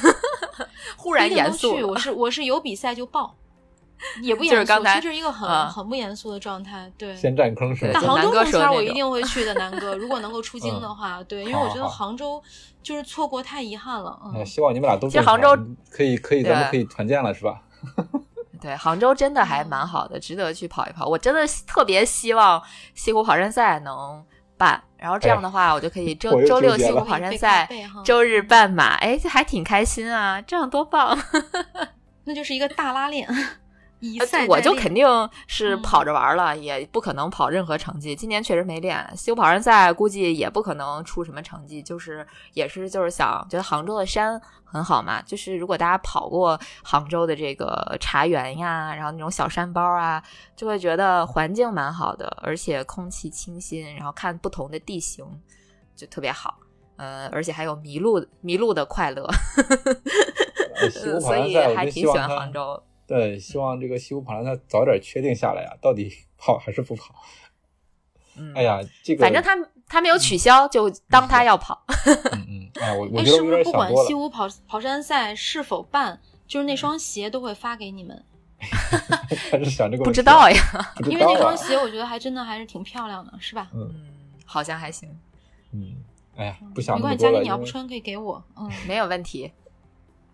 [0.95, 3.35] 忽然严肃了我是我是有比赛就报，
[4.21, 6.91] 也不严肃，是刚才其实这是一个很、啊很不严肃的状态。
[6.97, 9.95] 对，先占坑是杭州南哥路圈我一定会去的，南哥。
[9.95, 12.41] 如果能够出京的话，对，因为我觉得杭州
[12.83, 14.19] 就是错过太遗憾了。
[14.35, 15.57] 哎嗯，希望你们俩都去杭州
[15.89, 17.61] 可以可以，对咱们可以团建了是吧？
[18.65, 21.05] 对，杭州真的还蛮好的，值得去跑一跑。
[21.05, 22.59] 我真的特别希望
[22.95, 24.25] 西湖跑山赛能
[24.57, 27.69] 办，然后这样的话，我就可以 周周六西湖跑山 赛
[28.03, 31.15] 周日半马，哎，这还挺开心啊，这样多棒！
[32.25, 33.64] 那就是一个大拉练，以呃赛代练
[34.47, 35.07] 我就肯定
[35.47, 38.15] 是嗯跑着玩儿了，也不可能跑任何成绩。
[38.15, 50.21] 今年确实没练，西湖跑山赛估计也不可能出什么成绩，就是也是就是想觉得杭州的山很好嘛，就是如果大家跑过杭州的这个茶园呀，然后那种小山包啊，
[50.55, 55.25] 就会觉得环境蛮好的，而且空气清新，然后看不同的地形
[55.95, 56.59] 就特别好。
[56.97, 59.29] 呃，而且还有迷路迷路的快乐，
[61.19, 62.81] 所以还挺喜欢杭州。
[63.07, 67.13] 对，希望这个西湖跑山赛早点确定下来呀，到底跑还是不跑？
[68.37, 69.55] 嗯，哎，呀，这个反正他
[69.87, 71.85] 他没有取消，就当他要跑。
[72.33, 78.23] 嗯嗯，哎呀，我我哎，觉得我是不是不管西湖跑跑山赛是否办，就是那双鞋都会发给你们？
[79.51, 83.69] 还是想这个不知道呀，道啊因为那双鞋我觉得还真的还是挺漂亮的，是吧？
[83.73, 84.05] 嗯嗯，
[84.45, 85.07] 好像还行，
[85.71, 85.93] 嗯，
[86.35, 88.43] 哎呀，不想没关系，那么多了，佳妮你要不穿可以给我。
[88.57, 89.51] 嗯，没有问题。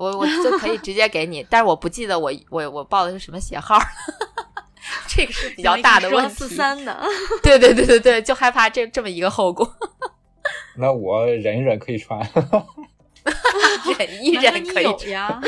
[0.01, 3.77] 我我就可以直接给你，但是我不记得我我我报的是什么鞋号，
[5.07, 6.33] 这个是比较大的问题。
[6.33, 6.99] 四三的，
[7.43, 9.71] 对对对对对，就害怕这这么一个后果，
[10.75, 12.19] 那我忍一忍可以穿，
[13.99, 15.09] 忍一忍可以你有。
[15.09, 15.39] 呀？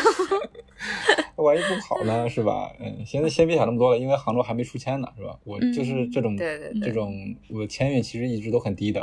[1.37, 2.69] 万一不跑呢，是吧？
[2.79, 5.35] 嗯，现在先别想那么多了，因为杭州还没出签呢，是吧？
[5.45, 9.01] 我就是这种对对对这种我的签运其实一直都很低的。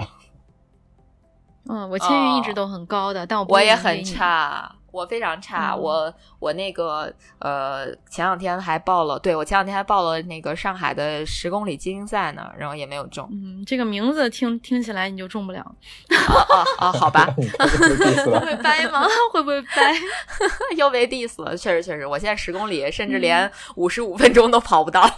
[1.69, 4.77] 嗯，我签运一直都很高的，但我我也很差。
[4.93, 13.29] 我非常差，我我那个呃，前两天还报了，对我前两天还报了那个上海的十公里精英赛呢，然后也没有中。
[13.33, 15.61] 嗯，这个名字听听起来你就中不了。
[15.61, 16.93] 啊啊啊！
[16.93, 19.07] 好吧， 会掰吗？
[19.33, 19.95] 会不会掰？
[20.77, 25.09] 又被 diss 了，确实确实，我现在十公里甚至连五十五分钟都跑不到，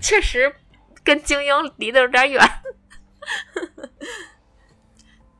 [0.00, 0.52] 确实
[1.04, 2.42] 跟精英离得有点远。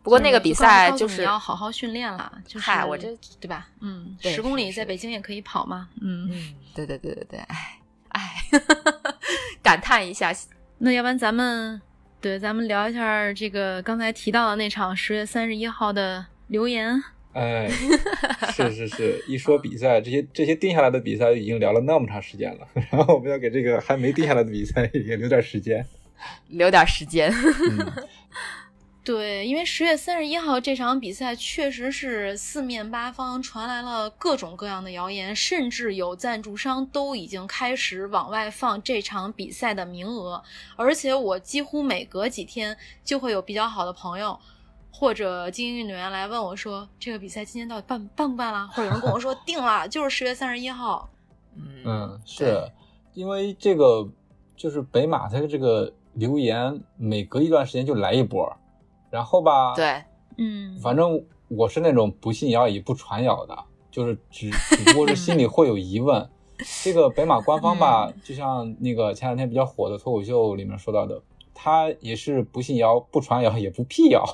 [0.02, 3.68] 不过那个比赛就是你要好好训练了，就是我这对吧？
[3.80, 5.88] 嗯，十公里在北京也可以跑嘛。
[6.00, 7.78] 嗯嗯，对对对对对，哎
[8.08, 8.20] 哎，
[9.62, 10.34] 感叹一下。
[10.78, 11.80] 那要不然咱们
[12.20, 17.00] 对咱们聊一下这个刚才提到的那场十月三十一号的留言。
[17.32, 17.66] 哎，
[18.52, 25.86] 是是是，一说比赛，这些这些定下来的比赛已经聊了那么长时间了， 然后我们要给这个还没定下来的比赛也留点时间，
[26.48, 27.32] 留点时间。
[29.04, 40.40] 对，因为十月三十一号这场比赛确实是四面八方传来了各种各样的谣言，甚至有赞助商都已经开始往外放这场比赛的名额。
[40.76, 44.38] 而且我几乎每隔几天就会有比较好的朋友
[44.92, 51.10] 或者精英运动员来问我说：“这个比赛今天到底办办不办了？”或者有人跟我说： “定了，就是十月三十一号。”
[51.84, 52.70] 嗯，是
[53.14, 54.08] 因为这个
[54.56, 58.56] 就是北马它的这个留言每隔一段时间就来一波。
[59.12, 60.02] 然后吧，对，
[60.38, 63.56] 嗯，反正我是那种不信谣也不传谣的，
[63.90, 66.26] 就是只只不过是心里会有疑问。
[66.82, 71.20] 这个北马官方吧，就像那个前两天比较火的脱口秀里面说到的，
[71.52, 74.24] 他也是不信谣、不传谣、也不辟谣，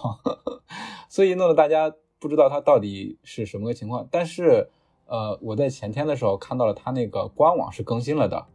[1.09, 4.07] 所以弄得大家不知道他到底是什么个情况。
[4.11, 4.69] 但是，
[5.07, 8.47] 呃，我在前天的时候看到了他那个官网是更新了的，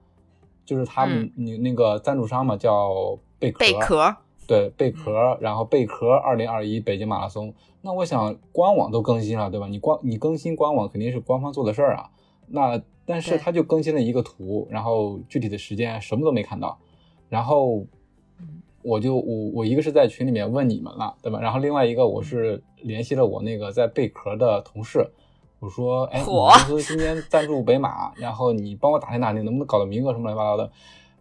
[0.63, 3.59] 就是他们你那个赞助商嘛，叫贝壳。
[3.59, 4.15] 贝壳。
[4.47, 9.67] 对贝壳，然后贝壳二零二一北京马拉松，那我想官网都更新了，对吧？
[9.67, 12.09] 你官你更新官网肯定是官方做的事儿啊。
[12.47, 16.77] 那但是他就更新了一个图，然后具体的时间什么都没看到。
[17.29, 17.85] 然后
[18.81, 21.39] 我就我我一个是在群里面问你们了，对吧？
[21.39, 25.09] 然后另外一个我是联系了我那个在贝壳的同事，
[25.59, 30.71] 我说，哎，公司今天赞助北马，然后你帮我打听打听，能不能搞到名额什么乱七八糟的，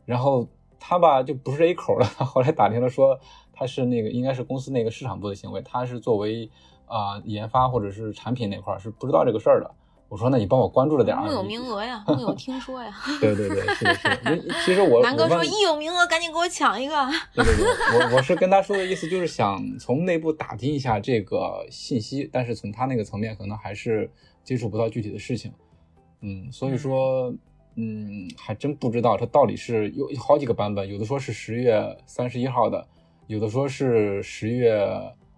[0.05, 0.47] 然后。
[0.85, 3.17] 他吧就不是 A 口了， 后来打听了说
[3.53, 6.51] 他是那个应该是公司那个市场部的行为，他是作为
[6.87, 9.71] 啊研发或者是产品那块是不知道这个事儿的。
[10.09, 11.23] 我说那你帮我关注了点啊。
[11.25, 12.93] 木有名额呀，木有听说呀。
[13.21, 14.55] 对对对，是的是的。
[14.67, 16.95] 其实我南哥说一有名额赶紧给我抢一个。
[17.33, 24.11] 对对对，我我是跟他说的意思就是想从内部打听一下这个信息，但是从他那个层面可能还是
[24.45, 25.53] 接触不到具体的事情。
[26.21, 27.33] 嗯，所以说。
[27.75, 32.87] 嗯，还真不知道它到底是有好几个版本，有的说是十月三十一号的，
[33.27, 34.73] 有的说是十月，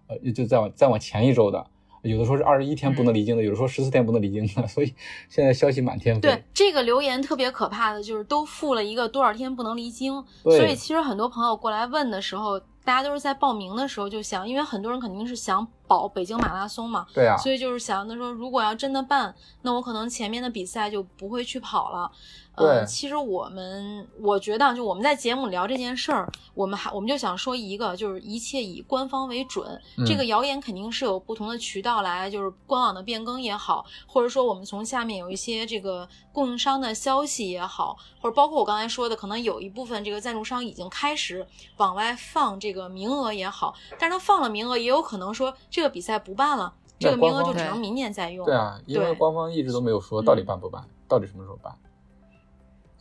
[0.07, 1.65] 呃，就再往再往前一周的，
[2.01, 4.93] 有的说是二十一天不能离京的，有的说十四天不能离京的，所以
[5.29, 6.21] 现在消息满天飞。
[6.21, 22.11] 对这个留言特别可怕的就是都附了一个多少天不能离京，所以其实很多朋友过来问的时候，大家都是在报名的时候就想，因为很多人肯定是想保北京马拉松嘛，对啊，所以就是想，他说如果要真的办，那我可能前面的比赛就不会去跑了。
[22.57, 29.79] 对，其实我们我觉得，就我们在节目聊这件事儿，我们还我们就想说一个，就是一切以官方为准。
[30.05, 41.45] 这个谣言肯定是有不同的渠道来，就是官网的变更也好，或者说我们从下面有一些这个供应商的消息也好，或者包括我刚才说的，可能有一部分这个赞助商已经开始
[41.77, 48.45] 往外放这个名额也好，但是他放了名额，也有可能说这个比赛不办了，这个名额就只能明年再用。
[48.45, 51.73] 对啊，因为官方一直都没有说到底办不办，到底什么时候办。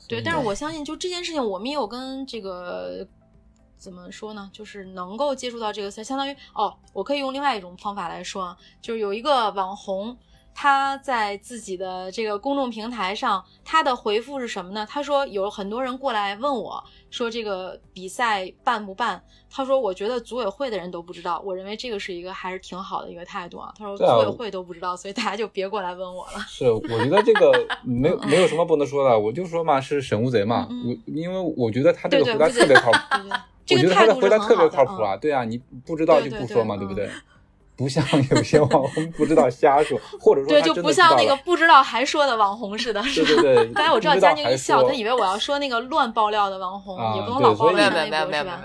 [0.08, 3.06] 对，但是我相信，就这件事情，我们也有跟这个
[3.78, 4.50] 怎么说呢？
[4.52, 10.16] 就是能够接触到这个事，相当于哦，我可以用另外一种方法来说啊，就是有一个网红。
[10.54, 14.86] 他在自己的这个公众平台上，他的回复是什么呢？
[14.88, 19.22] 他说有很多人过来问我，说这个比赛办不办？
[19.50, 23.72] 他说我觉得组委会的人都不知道，我认为这个是一个还是挺好的一个态度啊。
[23.76, 26.38] 他说组委会都不知道，所以大家就别过来问我了。
[26.48, 27.52] 是，我觉得这个
[27.82, 30.68] 没有没有什么不能说的，我就说嘛，是审乌贼嘛。
[30.70, 32.98] 我因为我觉得他这个回答特别靠谱，
[33.70, 35.16] 我觉得他的回答特别靠谱啊。
[35.16, 37.10] 对啊，你不知道就不说嘛，对不对？
[37.76, 43.42] 不像有些网红不知道瞎说，或者说对，就不像那个不知道还说的网红似的，是吧？
[43.74, 47.74] 刚才我知道佳宁一笑，他以为我要说那个乱爆料的网红，也不能老爆料。
[47.74, 48.56] 没有没有没有没有没有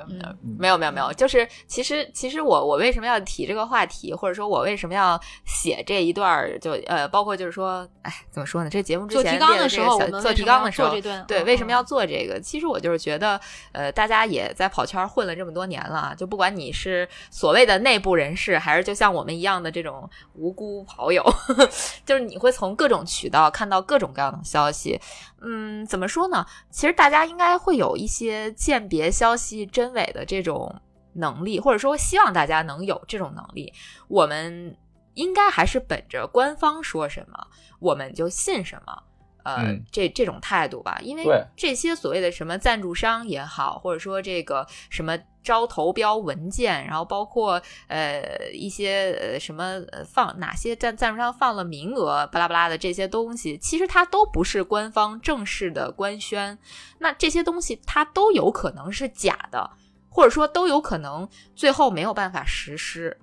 [0.60, 8.70] 没有没有没有，就是其实其实我我为什么要提这个话题，或者说我为什么要写这一段儿，就呃包括就是说，哎，怎么说呢？
[8.70, 10.93] 这节目之前做提纲的时候，做提纲的时候，
[11.28, 12.39] 对，为什么要做这个？
[12.39, 13.41] 其实我就是觉得，
[13.72, 18.99] 呃，大家也在跑圈混了这么多年了，就不管你是所谓的内部人士，还是就。
[19.00, 21.24] 像我们一样的这种无辜跑友，
[22.06, 25.00] 就是你会从各种渠道看到各种各样的消息。
[25.39, 26.45] 嗯，怎么说呢？
[26.70, 30.82] 其实大家应该会有一些鉴别消息真伪的这种
[31.14, 33.72] 能力，或者说希望大家能有这种能力。
[34.10, 34.76] 我们
[35.14, 37.47] 应该还是本着官方说什么
[37.80, 39.04] 我们就信什么。
[39.44, 41.26] 呃，这这种态度吧，因为
[41.56, 56.58] 这些所谓的什么赞助商也好，或者说这个什么招投标文件，然后包括呃一些呃什么放哪些赞赞助商放了名额，巴拉巴拉的这些东西，其实它都不是官方正式的官宣，
[57.00, 59.72] 那这些东西它都有可能是假的，
[60.10, 63.18] 或者说都有可能最后没有办法实施。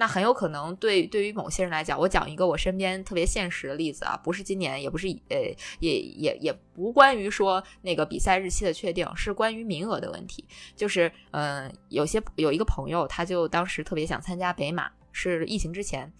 [0.00, 5.36] 那很有可能对对于某些人来讲，我讲一个我身边特别现实的例子啊，不是今年，也不是呃，
[5.78, 10.42] 也也也不关于说那个比赛日期的确定，是关于名额的问题。
[10.74, 16.10] 就是嗯，有些有一个朋友，他就当时特别想参加北马，是疫情之前，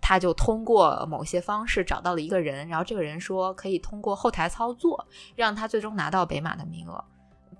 [0.00, 5.06] 他就通过某些方式找到了一个人，然后这个人说可以通过后台操作，
[5.36, 7.04] 让他最终拿到北马的名额，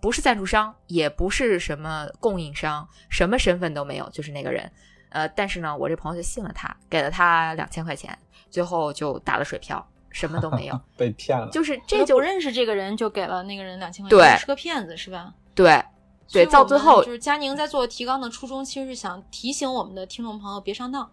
[0.02, 4.72] 不是赞助商，也不是什么供应商，什么身份都没有，就是那个人。
[5.11, 8.16] 呃，但是呢，我这朋友就信了他，给了他两千块钱，
[8.50, 11.48] 最后就打了水漂，什么都没有， 被骗了。
[11.50, 15.34] 就是这就不认识这个人，就给了那个人两千块钱，对，是个骗子，是吧？
[15.54, 15.84] 对，
[16.32, 21.11] 对，到最后就是佳宁在做提纲的初衷，其实是想提醒我们的听众朋友别上当。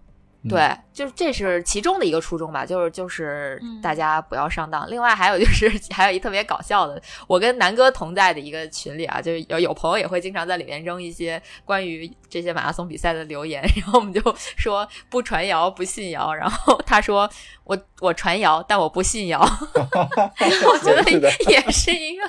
[0.48, 4.90] 对，就是这是其中的一个初衷吧，就是就是大家不要上当。
[4.90, 14.22] 另外还有就是 还有一特别搞笑的，我跟南哥同在的一个群里啊，就是有有朋友也会经常在里面扔一些关于这些马拉松比赛的留言， 然后我们就
[14.56, 17.30] 说不传谣不信谣，然后他说
[17.64, 21.12] 我我传谣，但我不信谣， 我觉得
[21.50, 22.24] 也是一个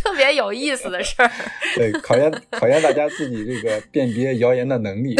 [0.00, 1.30] 特别有意思的事儿，
[1.74, 5.14] 对，考验考验大家自己这个辨别谣言的能力。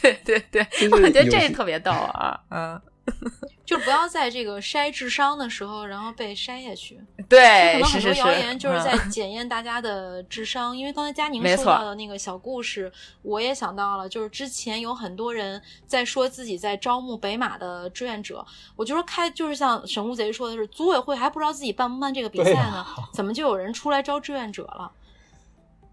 [0.00, 2.80] 对对 对，我觉得这特别逗啊，嗯，
[3.66, 7.00] 就不要在这个筛智商的时候，然后被筛下去。
[7.28, 10.76] 对，可能很多谣言就是在 检验大家的智商。
[10.76, 12.90] 因为刚才佳宁说到的那个小故事，
[13.22, 18.44] 我也想到了，就是之前有很多人在说自己在招募北马的志愿者，
[18.76, 24.92] 我就说开，就是像沈乌贼说的是，组委会还不知道自己办不办这个比赛呢，怎么就有人出来招志愿者了？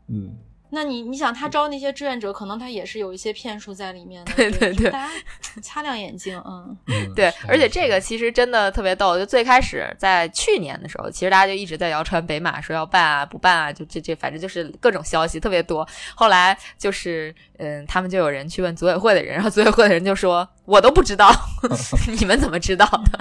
[0.10, 0.38] 嗯。
[0.70, 4.34] 那你你想他招那些志愿者，可能他也是有一些骗术在里面的。
[4.36, 5.14] 对对对，大家
[5.62, 6.78] 擦亮眼睛，嗯，
[7.16, 7.34] 对。
[7.48, 15.88] 而且这个其实真的特别逗，就最开始在去年的时候，其实大家就一直在谣传北马说要办啊不办啊，就这这反正就是各种消息特别多。
[16.16, 21.32] 后来就是嗯，他们就有人去问组委会的人，然后组委会的人就说：“我都不知道，
[22.20, 23.20] 你们怎么知道的？”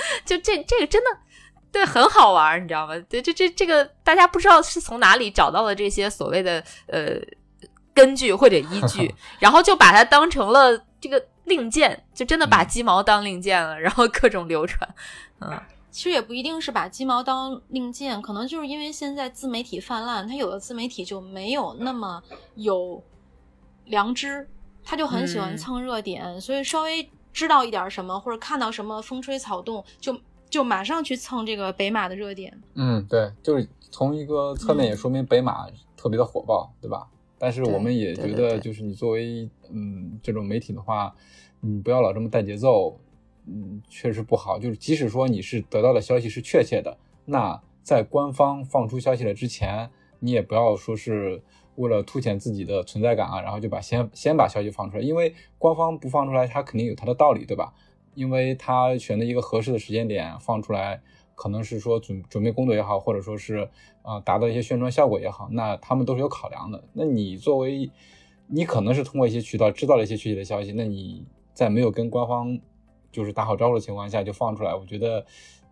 [0.26, 1.10] 就这这个真的。
[1.72, 2.98] 对，很好玩，你知道吗？
[3.08, 7.14] 对，这这这个大家不知道是从哪里找到的这些所谓的呃
[7.94, 14.88] 根据或者依据， 然后就把它当成了这个令箭，就真的把鸡毛当令箭了，然后各种流传。
[15.40, 15.60] 嗯，
[15.92, 22.20] 其实也不一定是把鸡毛当令箭，可能就是因为现在自媒体泛滥，它有的自媒体就没有那么
[22.56, 23.00] 有
[23.84, 24.48] 良知，
[24.84, 30.20] 他就很喜欢蹭热点，所以稍微知道一点什么或者看到什么风吹草动就。
[30.50, 37.06] 就马上去蹭这个北马的热点，嗯，对，就是从一个侧面也说明北马特别的火爆，对吧？
[37.38, 41.14] 但是我们也觉得，就是你作为嗯这种媒体的话，
[41.60, 42.98] 你不要老这么带节奏，
[43.46, 44.58] 嗯，确实不好。
[44.58, 49.88] 就是即使说你是得到的消息是确切的，那在官方放出消息来之前，
[50.18, 51.42] 你也不要说是
[51.76, 57.72] 为了凸显自己的存在感啊，然后就把先先把消息放出来，因为官方不放出来，它肯定有它的道理，对吧？
[58.14, 61.00] 因为他选的一个合适的时间点放出来，
[61.34, 63.68] 可能是说准准备工作也好，或者说是
[64.02, 66.84] 啊达到一些宣传效果也好，那他们都是有考量的。
[66.92, 67.90] 那你作为
[68.46, 72.58] 你可能是通过一些渠道知道了一些具体的消息，那你在没有跟官方
[73.12, 75.24] 就是打好招呼的情况下就放出来，我觉得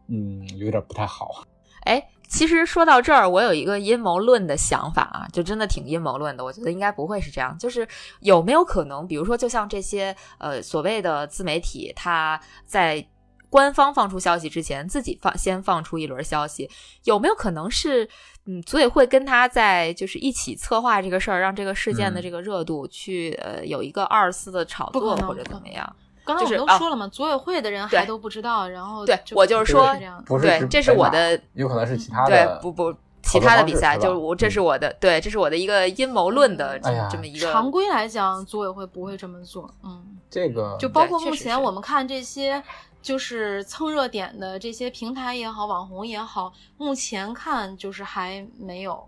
[0.06, 1.44] 嗯有点不太好。
[1.84, 2.08] 哎。
[2.28, 6.44] 其实说到这儿，我有一个阴谋论的想法啊，就真的挺阴谋论的。
[6.44, 7.88] 我觉得应该不会是这样，就是
[8.20, 13.04] 有没有可能，比如说，就像这些呃所谓的自媒体，他在
[13.50, 16.70] 官方放出消息之前，自己放先放出一轮消息，
[17.04, 18.06] 有没有可能是
[18.44, 25.96] 嗯组委会跟他在就是一起策划这个事儿，让这个事件的这个热度去呃有一个二次的炒作或者怎么样？
[26.28, 29.90] 刚才我们都说了嘛，组委会的人还都不知道，然后对我就是说，
[30.38, 36.78] 对，这是我的，有可能是其他的，对，不不，其他的比赛就是我，这是我的，对，这是我的一个阴谋论的
[37.10, 37.50] 这么一个。
[37.50, 42.62] 常规来讲，组委会不会这么做，嗯，这个就包括目前我们看这些
[43.00, 49.02] 就是蹭热点的这些平台也好，网红也好，目前看就是还没有。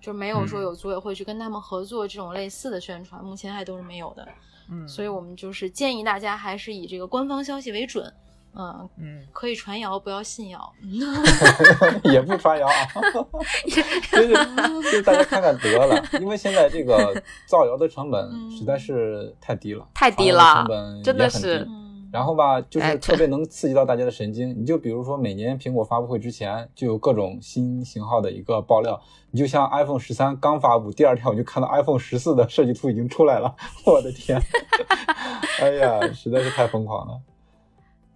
[0.00, 4.28] 就没有说有组委会去跟他们合作这种类似的宣传，目前还都是没有的。
[4.70, 8.12] 嗯，所以我们就是建议大家还是以这个官方消息为准。
[8.56, 10.72] 嗯嗯，可以传谣，不要信谣。
[12.04, 12.72] 也不传谣啊，
[14.12, 21.66] 就是就是大家看看得了， 因为现在这个造谣的成本实在是太低了，太低了，成本真的是。
[22.14, 24.56] 然后吧，就是特别能刺激到大家的神经。
[24.56, 29.00] 你就比如说，每年苹果发布会之前就有各种新型号的一个爆料。
[29.32, 33.52] 你就像 iPhone 十三刚发布，第二天我就看到 iPhone 十四的设计图已经出来了。
[33.84, 34.40] 我的天，
[35.60, 37.20] 哎呀，实在是太疯狂了。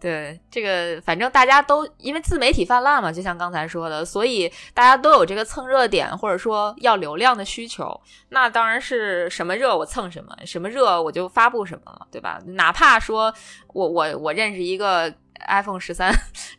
[0.01, 8.01] 对这个，反正大家都因为自媒体泛滥嘛，就像刚才说的，所以大家都有这个蹭热点或者说要流量的需求。
[8.28, 12.40] 那当然是什么热我蹭什么，什么热我就发布什么了，对吧？
[12.46, 13.34] 哪怕说
[13.74, 15.12] 我我我认识一个
[15.46, 16.12] iPhone 十三，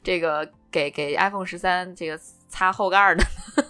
[0.03, 2.19] 这个给给 iPhone 十三这个
[2.49, 3.23] 擦后盖的，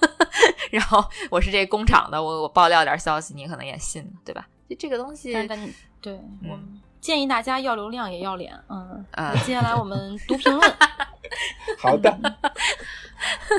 [0.72, 4.47] 然后我是这工厂的，我我爆料点消息，你可能也信，对吧？
[4.67, 5.34] 就这个东西，
[6.01, 6.13] 对，
[6.49, 6.59] 我。
[7.02, 9.06] 建议大家要流量也要脸，嗯。
[9.45, 10.74] 接下来我们读评论。
[11.78, 12.18] 好的。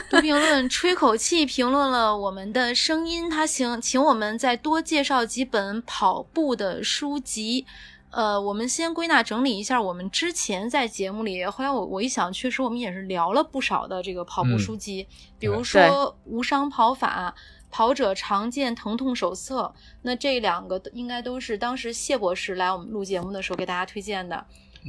[0.08, 7.66] 读评论，吹口气评论了我们的声音，他请请我们再多介绍几本跑步的书籍。
[8.10, 15.06] 呃，我们先归纳整理一下，我们之前在节目里，后来我我一想，确实我们也是聊了不少的这个跑步书籍，
[15.38, 15.80] 比如说
[16.24, 17.34] 《无伤跑法》。
[17.70, 24.44] 跑者常见疼痛手册，那这两个应该都是当时谢博士来我们录节目的时候给大家推荐的。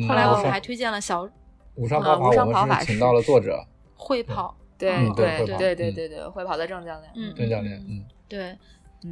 [0.08, 1.30] 后来我们还推荐了小
[1.76, 3.64] 无伤跑法，我们是请到了作者
[3.96, 8.58] 会跑，对对对对对对，会跑的郑教练，嗯，郑教练，嗯，对。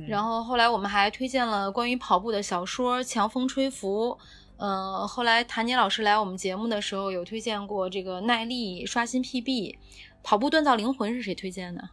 [0.07, 4.11] 然后后来我们还推荐了关于跑步的小说《强风吹拂》。
[4.57, 9.77] 嗯，后来谭杰老师来我们节目的时候有推荐过这个耐力刷新 PB，
[10.21, 11.89] 跑步锻造灵魂是谁推荐的？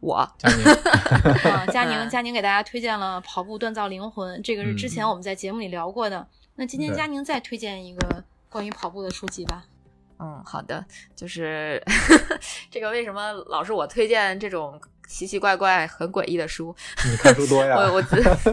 [0.00, 0.64] 我佳宁
[1.52, 6.26] 啊，佳宁， 佳宁给大家推荐了《跑步锻造灵魂》，这个是之前我们在节目里聊过的。
[6.56, 9.64] 那今天佳宁再推荐一个关于跑步的书籍吧。
[10.18, 10.84] 嗯，好的，
[11.14, 11.82] 就是
[12.70, 14.80] 这个为什么老是我推荐这种？
[15.10, 17.74] 奇奇怪怪、很诡异的书，你看书多呀？
[17.76, 18.04] 我我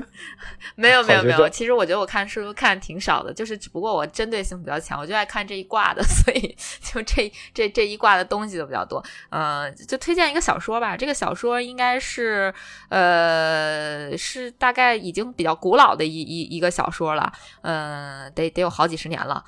[0.75, 9.03] 没有没有没有，其实我觉得我看书看挺少的，就是只不过我针对性比较强，我就爱看这一卦的， 所以就这这这一卦的东西都比较多。
[9.29, 12.51] 嗯，就推荐一个小说吧，这个小说应该是
[12.89, 17.31] 呃是大概已经比较古老的一一一个小说了，
[17.61, 19.45] 嗯，得得有好几十年了。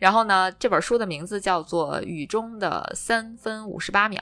[0.00, 4.20] 然后呢，这本书的名字叫做《雨中的三分五十八秒》。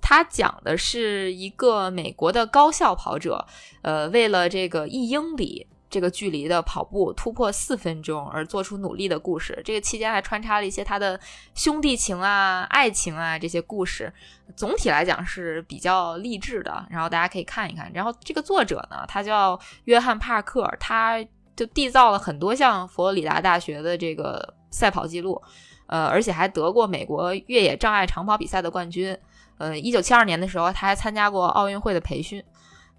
[0.00, 3.44] 他讲的是一个美国的高校跑者，
[3.82, 9.60] 呃，为了这个一英里这个距离的跑步突破四分钟而做出努力的故事。
[9.64, 11.18] 这个期间还穿插了一些他的
[11.54, 14.12] 兄弟情啊、爱情啊这些故事。
[14.54, 17.90] 总体来讲是比较励志的，然后大家可以看一看。
[17.92, 21.24] 然后这个作者呢，他叫约翰·帕克，他
[21.54, 25.40] 就缔造了很多项佛罗里达大学的这个赛跑记录，
[25.86, 29.16] 呃，而且还得过美国越野障碍长跑比赛的冠军。
[29.58, 32.42] 呃，一九七二年的时候，他还参加过奥运会的培训。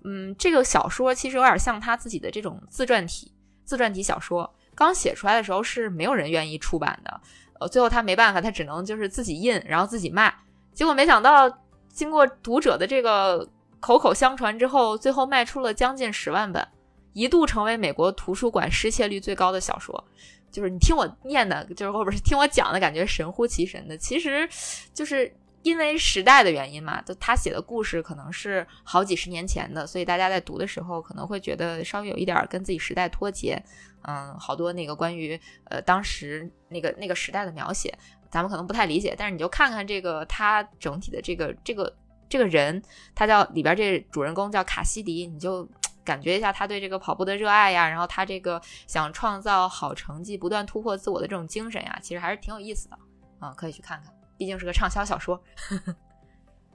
[0.03, 3.31] 嗯，这个小说其实有点像他自己的这种自传体，
[3.65, 4.49] 自传体小说。
[4.73, 7.21] 刚写出来的时候是没有人愿意出版的，
[7.59, 10.33] 呃，最后他没办法，他只能就是自己印，然后自己卖。
[10.73, 11.51] 结果没想到，
[11.89, 13.47] 经过读者的这个
[13.79, 16.65] 口口相传之后，最后卖出了将近十万本，
[17.13, 20.03] 一度成为美国图书馆失窃率最高的小说。
[20.51, 24.47] 就是你听我念的，就是或者是听我讲的感觉神乎其神的，其实
[24.93, 25.31] 就是。
[25.67, 33.61] 因为时代的原因嘛，就他写的故事可能是好几十年前的，所以大家在读的时候可能会觉得稍微有一点跟自己时代脱节。
[34.03, 37.93] 嗯，好多那个关于呃当时那个那个时代的描写，
[38.31, 39.13] 咱们可能不太理解。
[39.17, 41.93] 但是你就看看这个他整体的这个这个
[42.29, 42.81] 这个人，
[43.13, 45.67] 他叫里边这主人公叫卡西迪，你就
[46.05, 52.97] 感觉一下他对这个跑步的热爱呀，然后他这个想创造好成绩、不断突破自我的这种精神呀，其实还是挺有意思的。
[53.41, 54.16] 嗯，可以去看看。
[54.37, 55.41] 毕竟是个畅销小说，《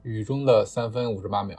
[0.02, 1.56] 雨中的三分五十八秒》。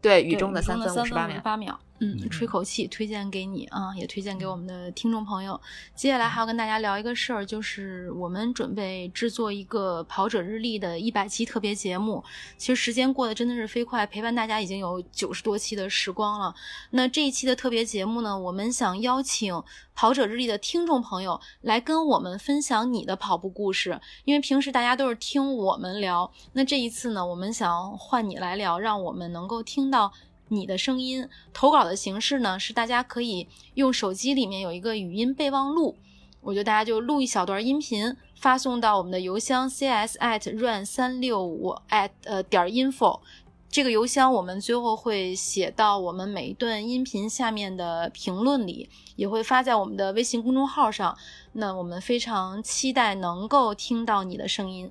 [0.00, 1.78] 对，雨中的三分五十八秒。
[2.02, 5.60] 嗯，吹口气，推荐给你啊，也推荐给我们的听众朋友。
[5.94, 12.24] 接下来还要跟大家聊一个事儿，就是我们准备制作一个跑者日历的一百期特别节目。
[12.56, 16.54] 其实时间过得真的是飞快，陪伴大家已经有九十多期的时光了。
[16.90, 19.62] 那这一期的特别节目呢，我们想邀请
[19.94, 24.00] 跑者日历的听众朋友来跟我们分享你的跑步故事。
[24.24, 30.10] 因为平时大家都是听我们聊，那这一次呢，我们想换你来聊，让我们能够听到。
[30.50, 35.96] 你的声音投稿的形式呢，是大家可以用手机里面有一个语音备忘录，
[36.40, 43.20] 我觉得大家就录一小段音频，发送到我们的邮箱 cs at run 三六五 at 呃点 info，
[43.68, 51.16] 这个邮箱我们最后会写到我们每一段音频下面的评论里，也会发在我们的微信公众号上。
[51.52, 54.90] 那我们非常期待能够听到你的声音。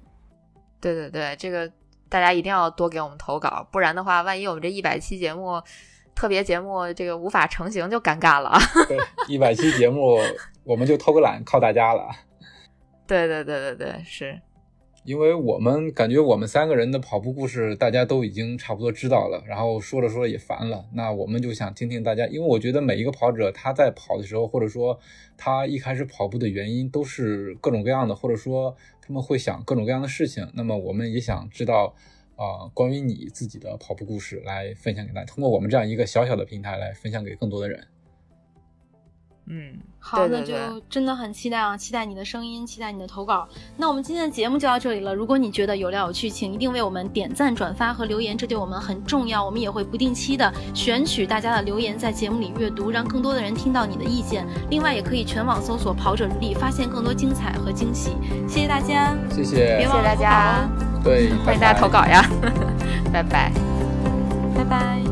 [0.80, 1.70] 对对对，这个
[2.10, 5.62] 大家一定要多给我们投稿，不然的话，万一我们这一百期节目
[6.16, 8.58] 特别节目这个无法成型，就尴尬了。
[8.90, 8.98] 对，
[9.28, 10.18] 一百期节目
[10.64, 12.10] 我们就偷个懒，靠大家了。
[13.08, 14.42] 对对对对对，是。
[15.10, 25.00] 因为我们感觉我们三个人的跑步故事大家都已经差不多知道了，然后说着说着也烦了，那我们就想听听大家，因为我觉得每一个跑者他在跑的时候，或者说
[25.36, 31.96] 他一开始跑步的原因都是各种各样的，或者说他们会想各种各样的事情，那么我们也想知道
[32.36, 37.88] 啊关于你自己的跑步故事来分享给大家，通过我们这样一个小小的平台来分享给更多的人。
[39.52, 40.54] 嗯，好，那就
[40.88, 41.76] 真的很期待啊！
[41.76, 43.50] 期待你的声音，期待你的投稿。
[43.78, 45.12] 那我们今天的节目就到这里了。
[45.16, 49.44] 如果你觉得有料有趣，请一定为我们点赞、转发和留言，这对我们很重要。
[49.44, 54.46] 我们也会不定期的选取大家的留言，在节目里阅读，让更多的人听到你的意见。
[54.70, 58.12] 另外，也可以全网搜索“跑者日历”，发现更多精彩和惊喜。
[58.48, 60.70] 谢谢大家，谢谢，别忘了大家，
[61.04, 62.24] 对，欢迎大家投稿呀！
[63.12, 63.52] 拜拜，
[64.56, 65.09] 拜拜。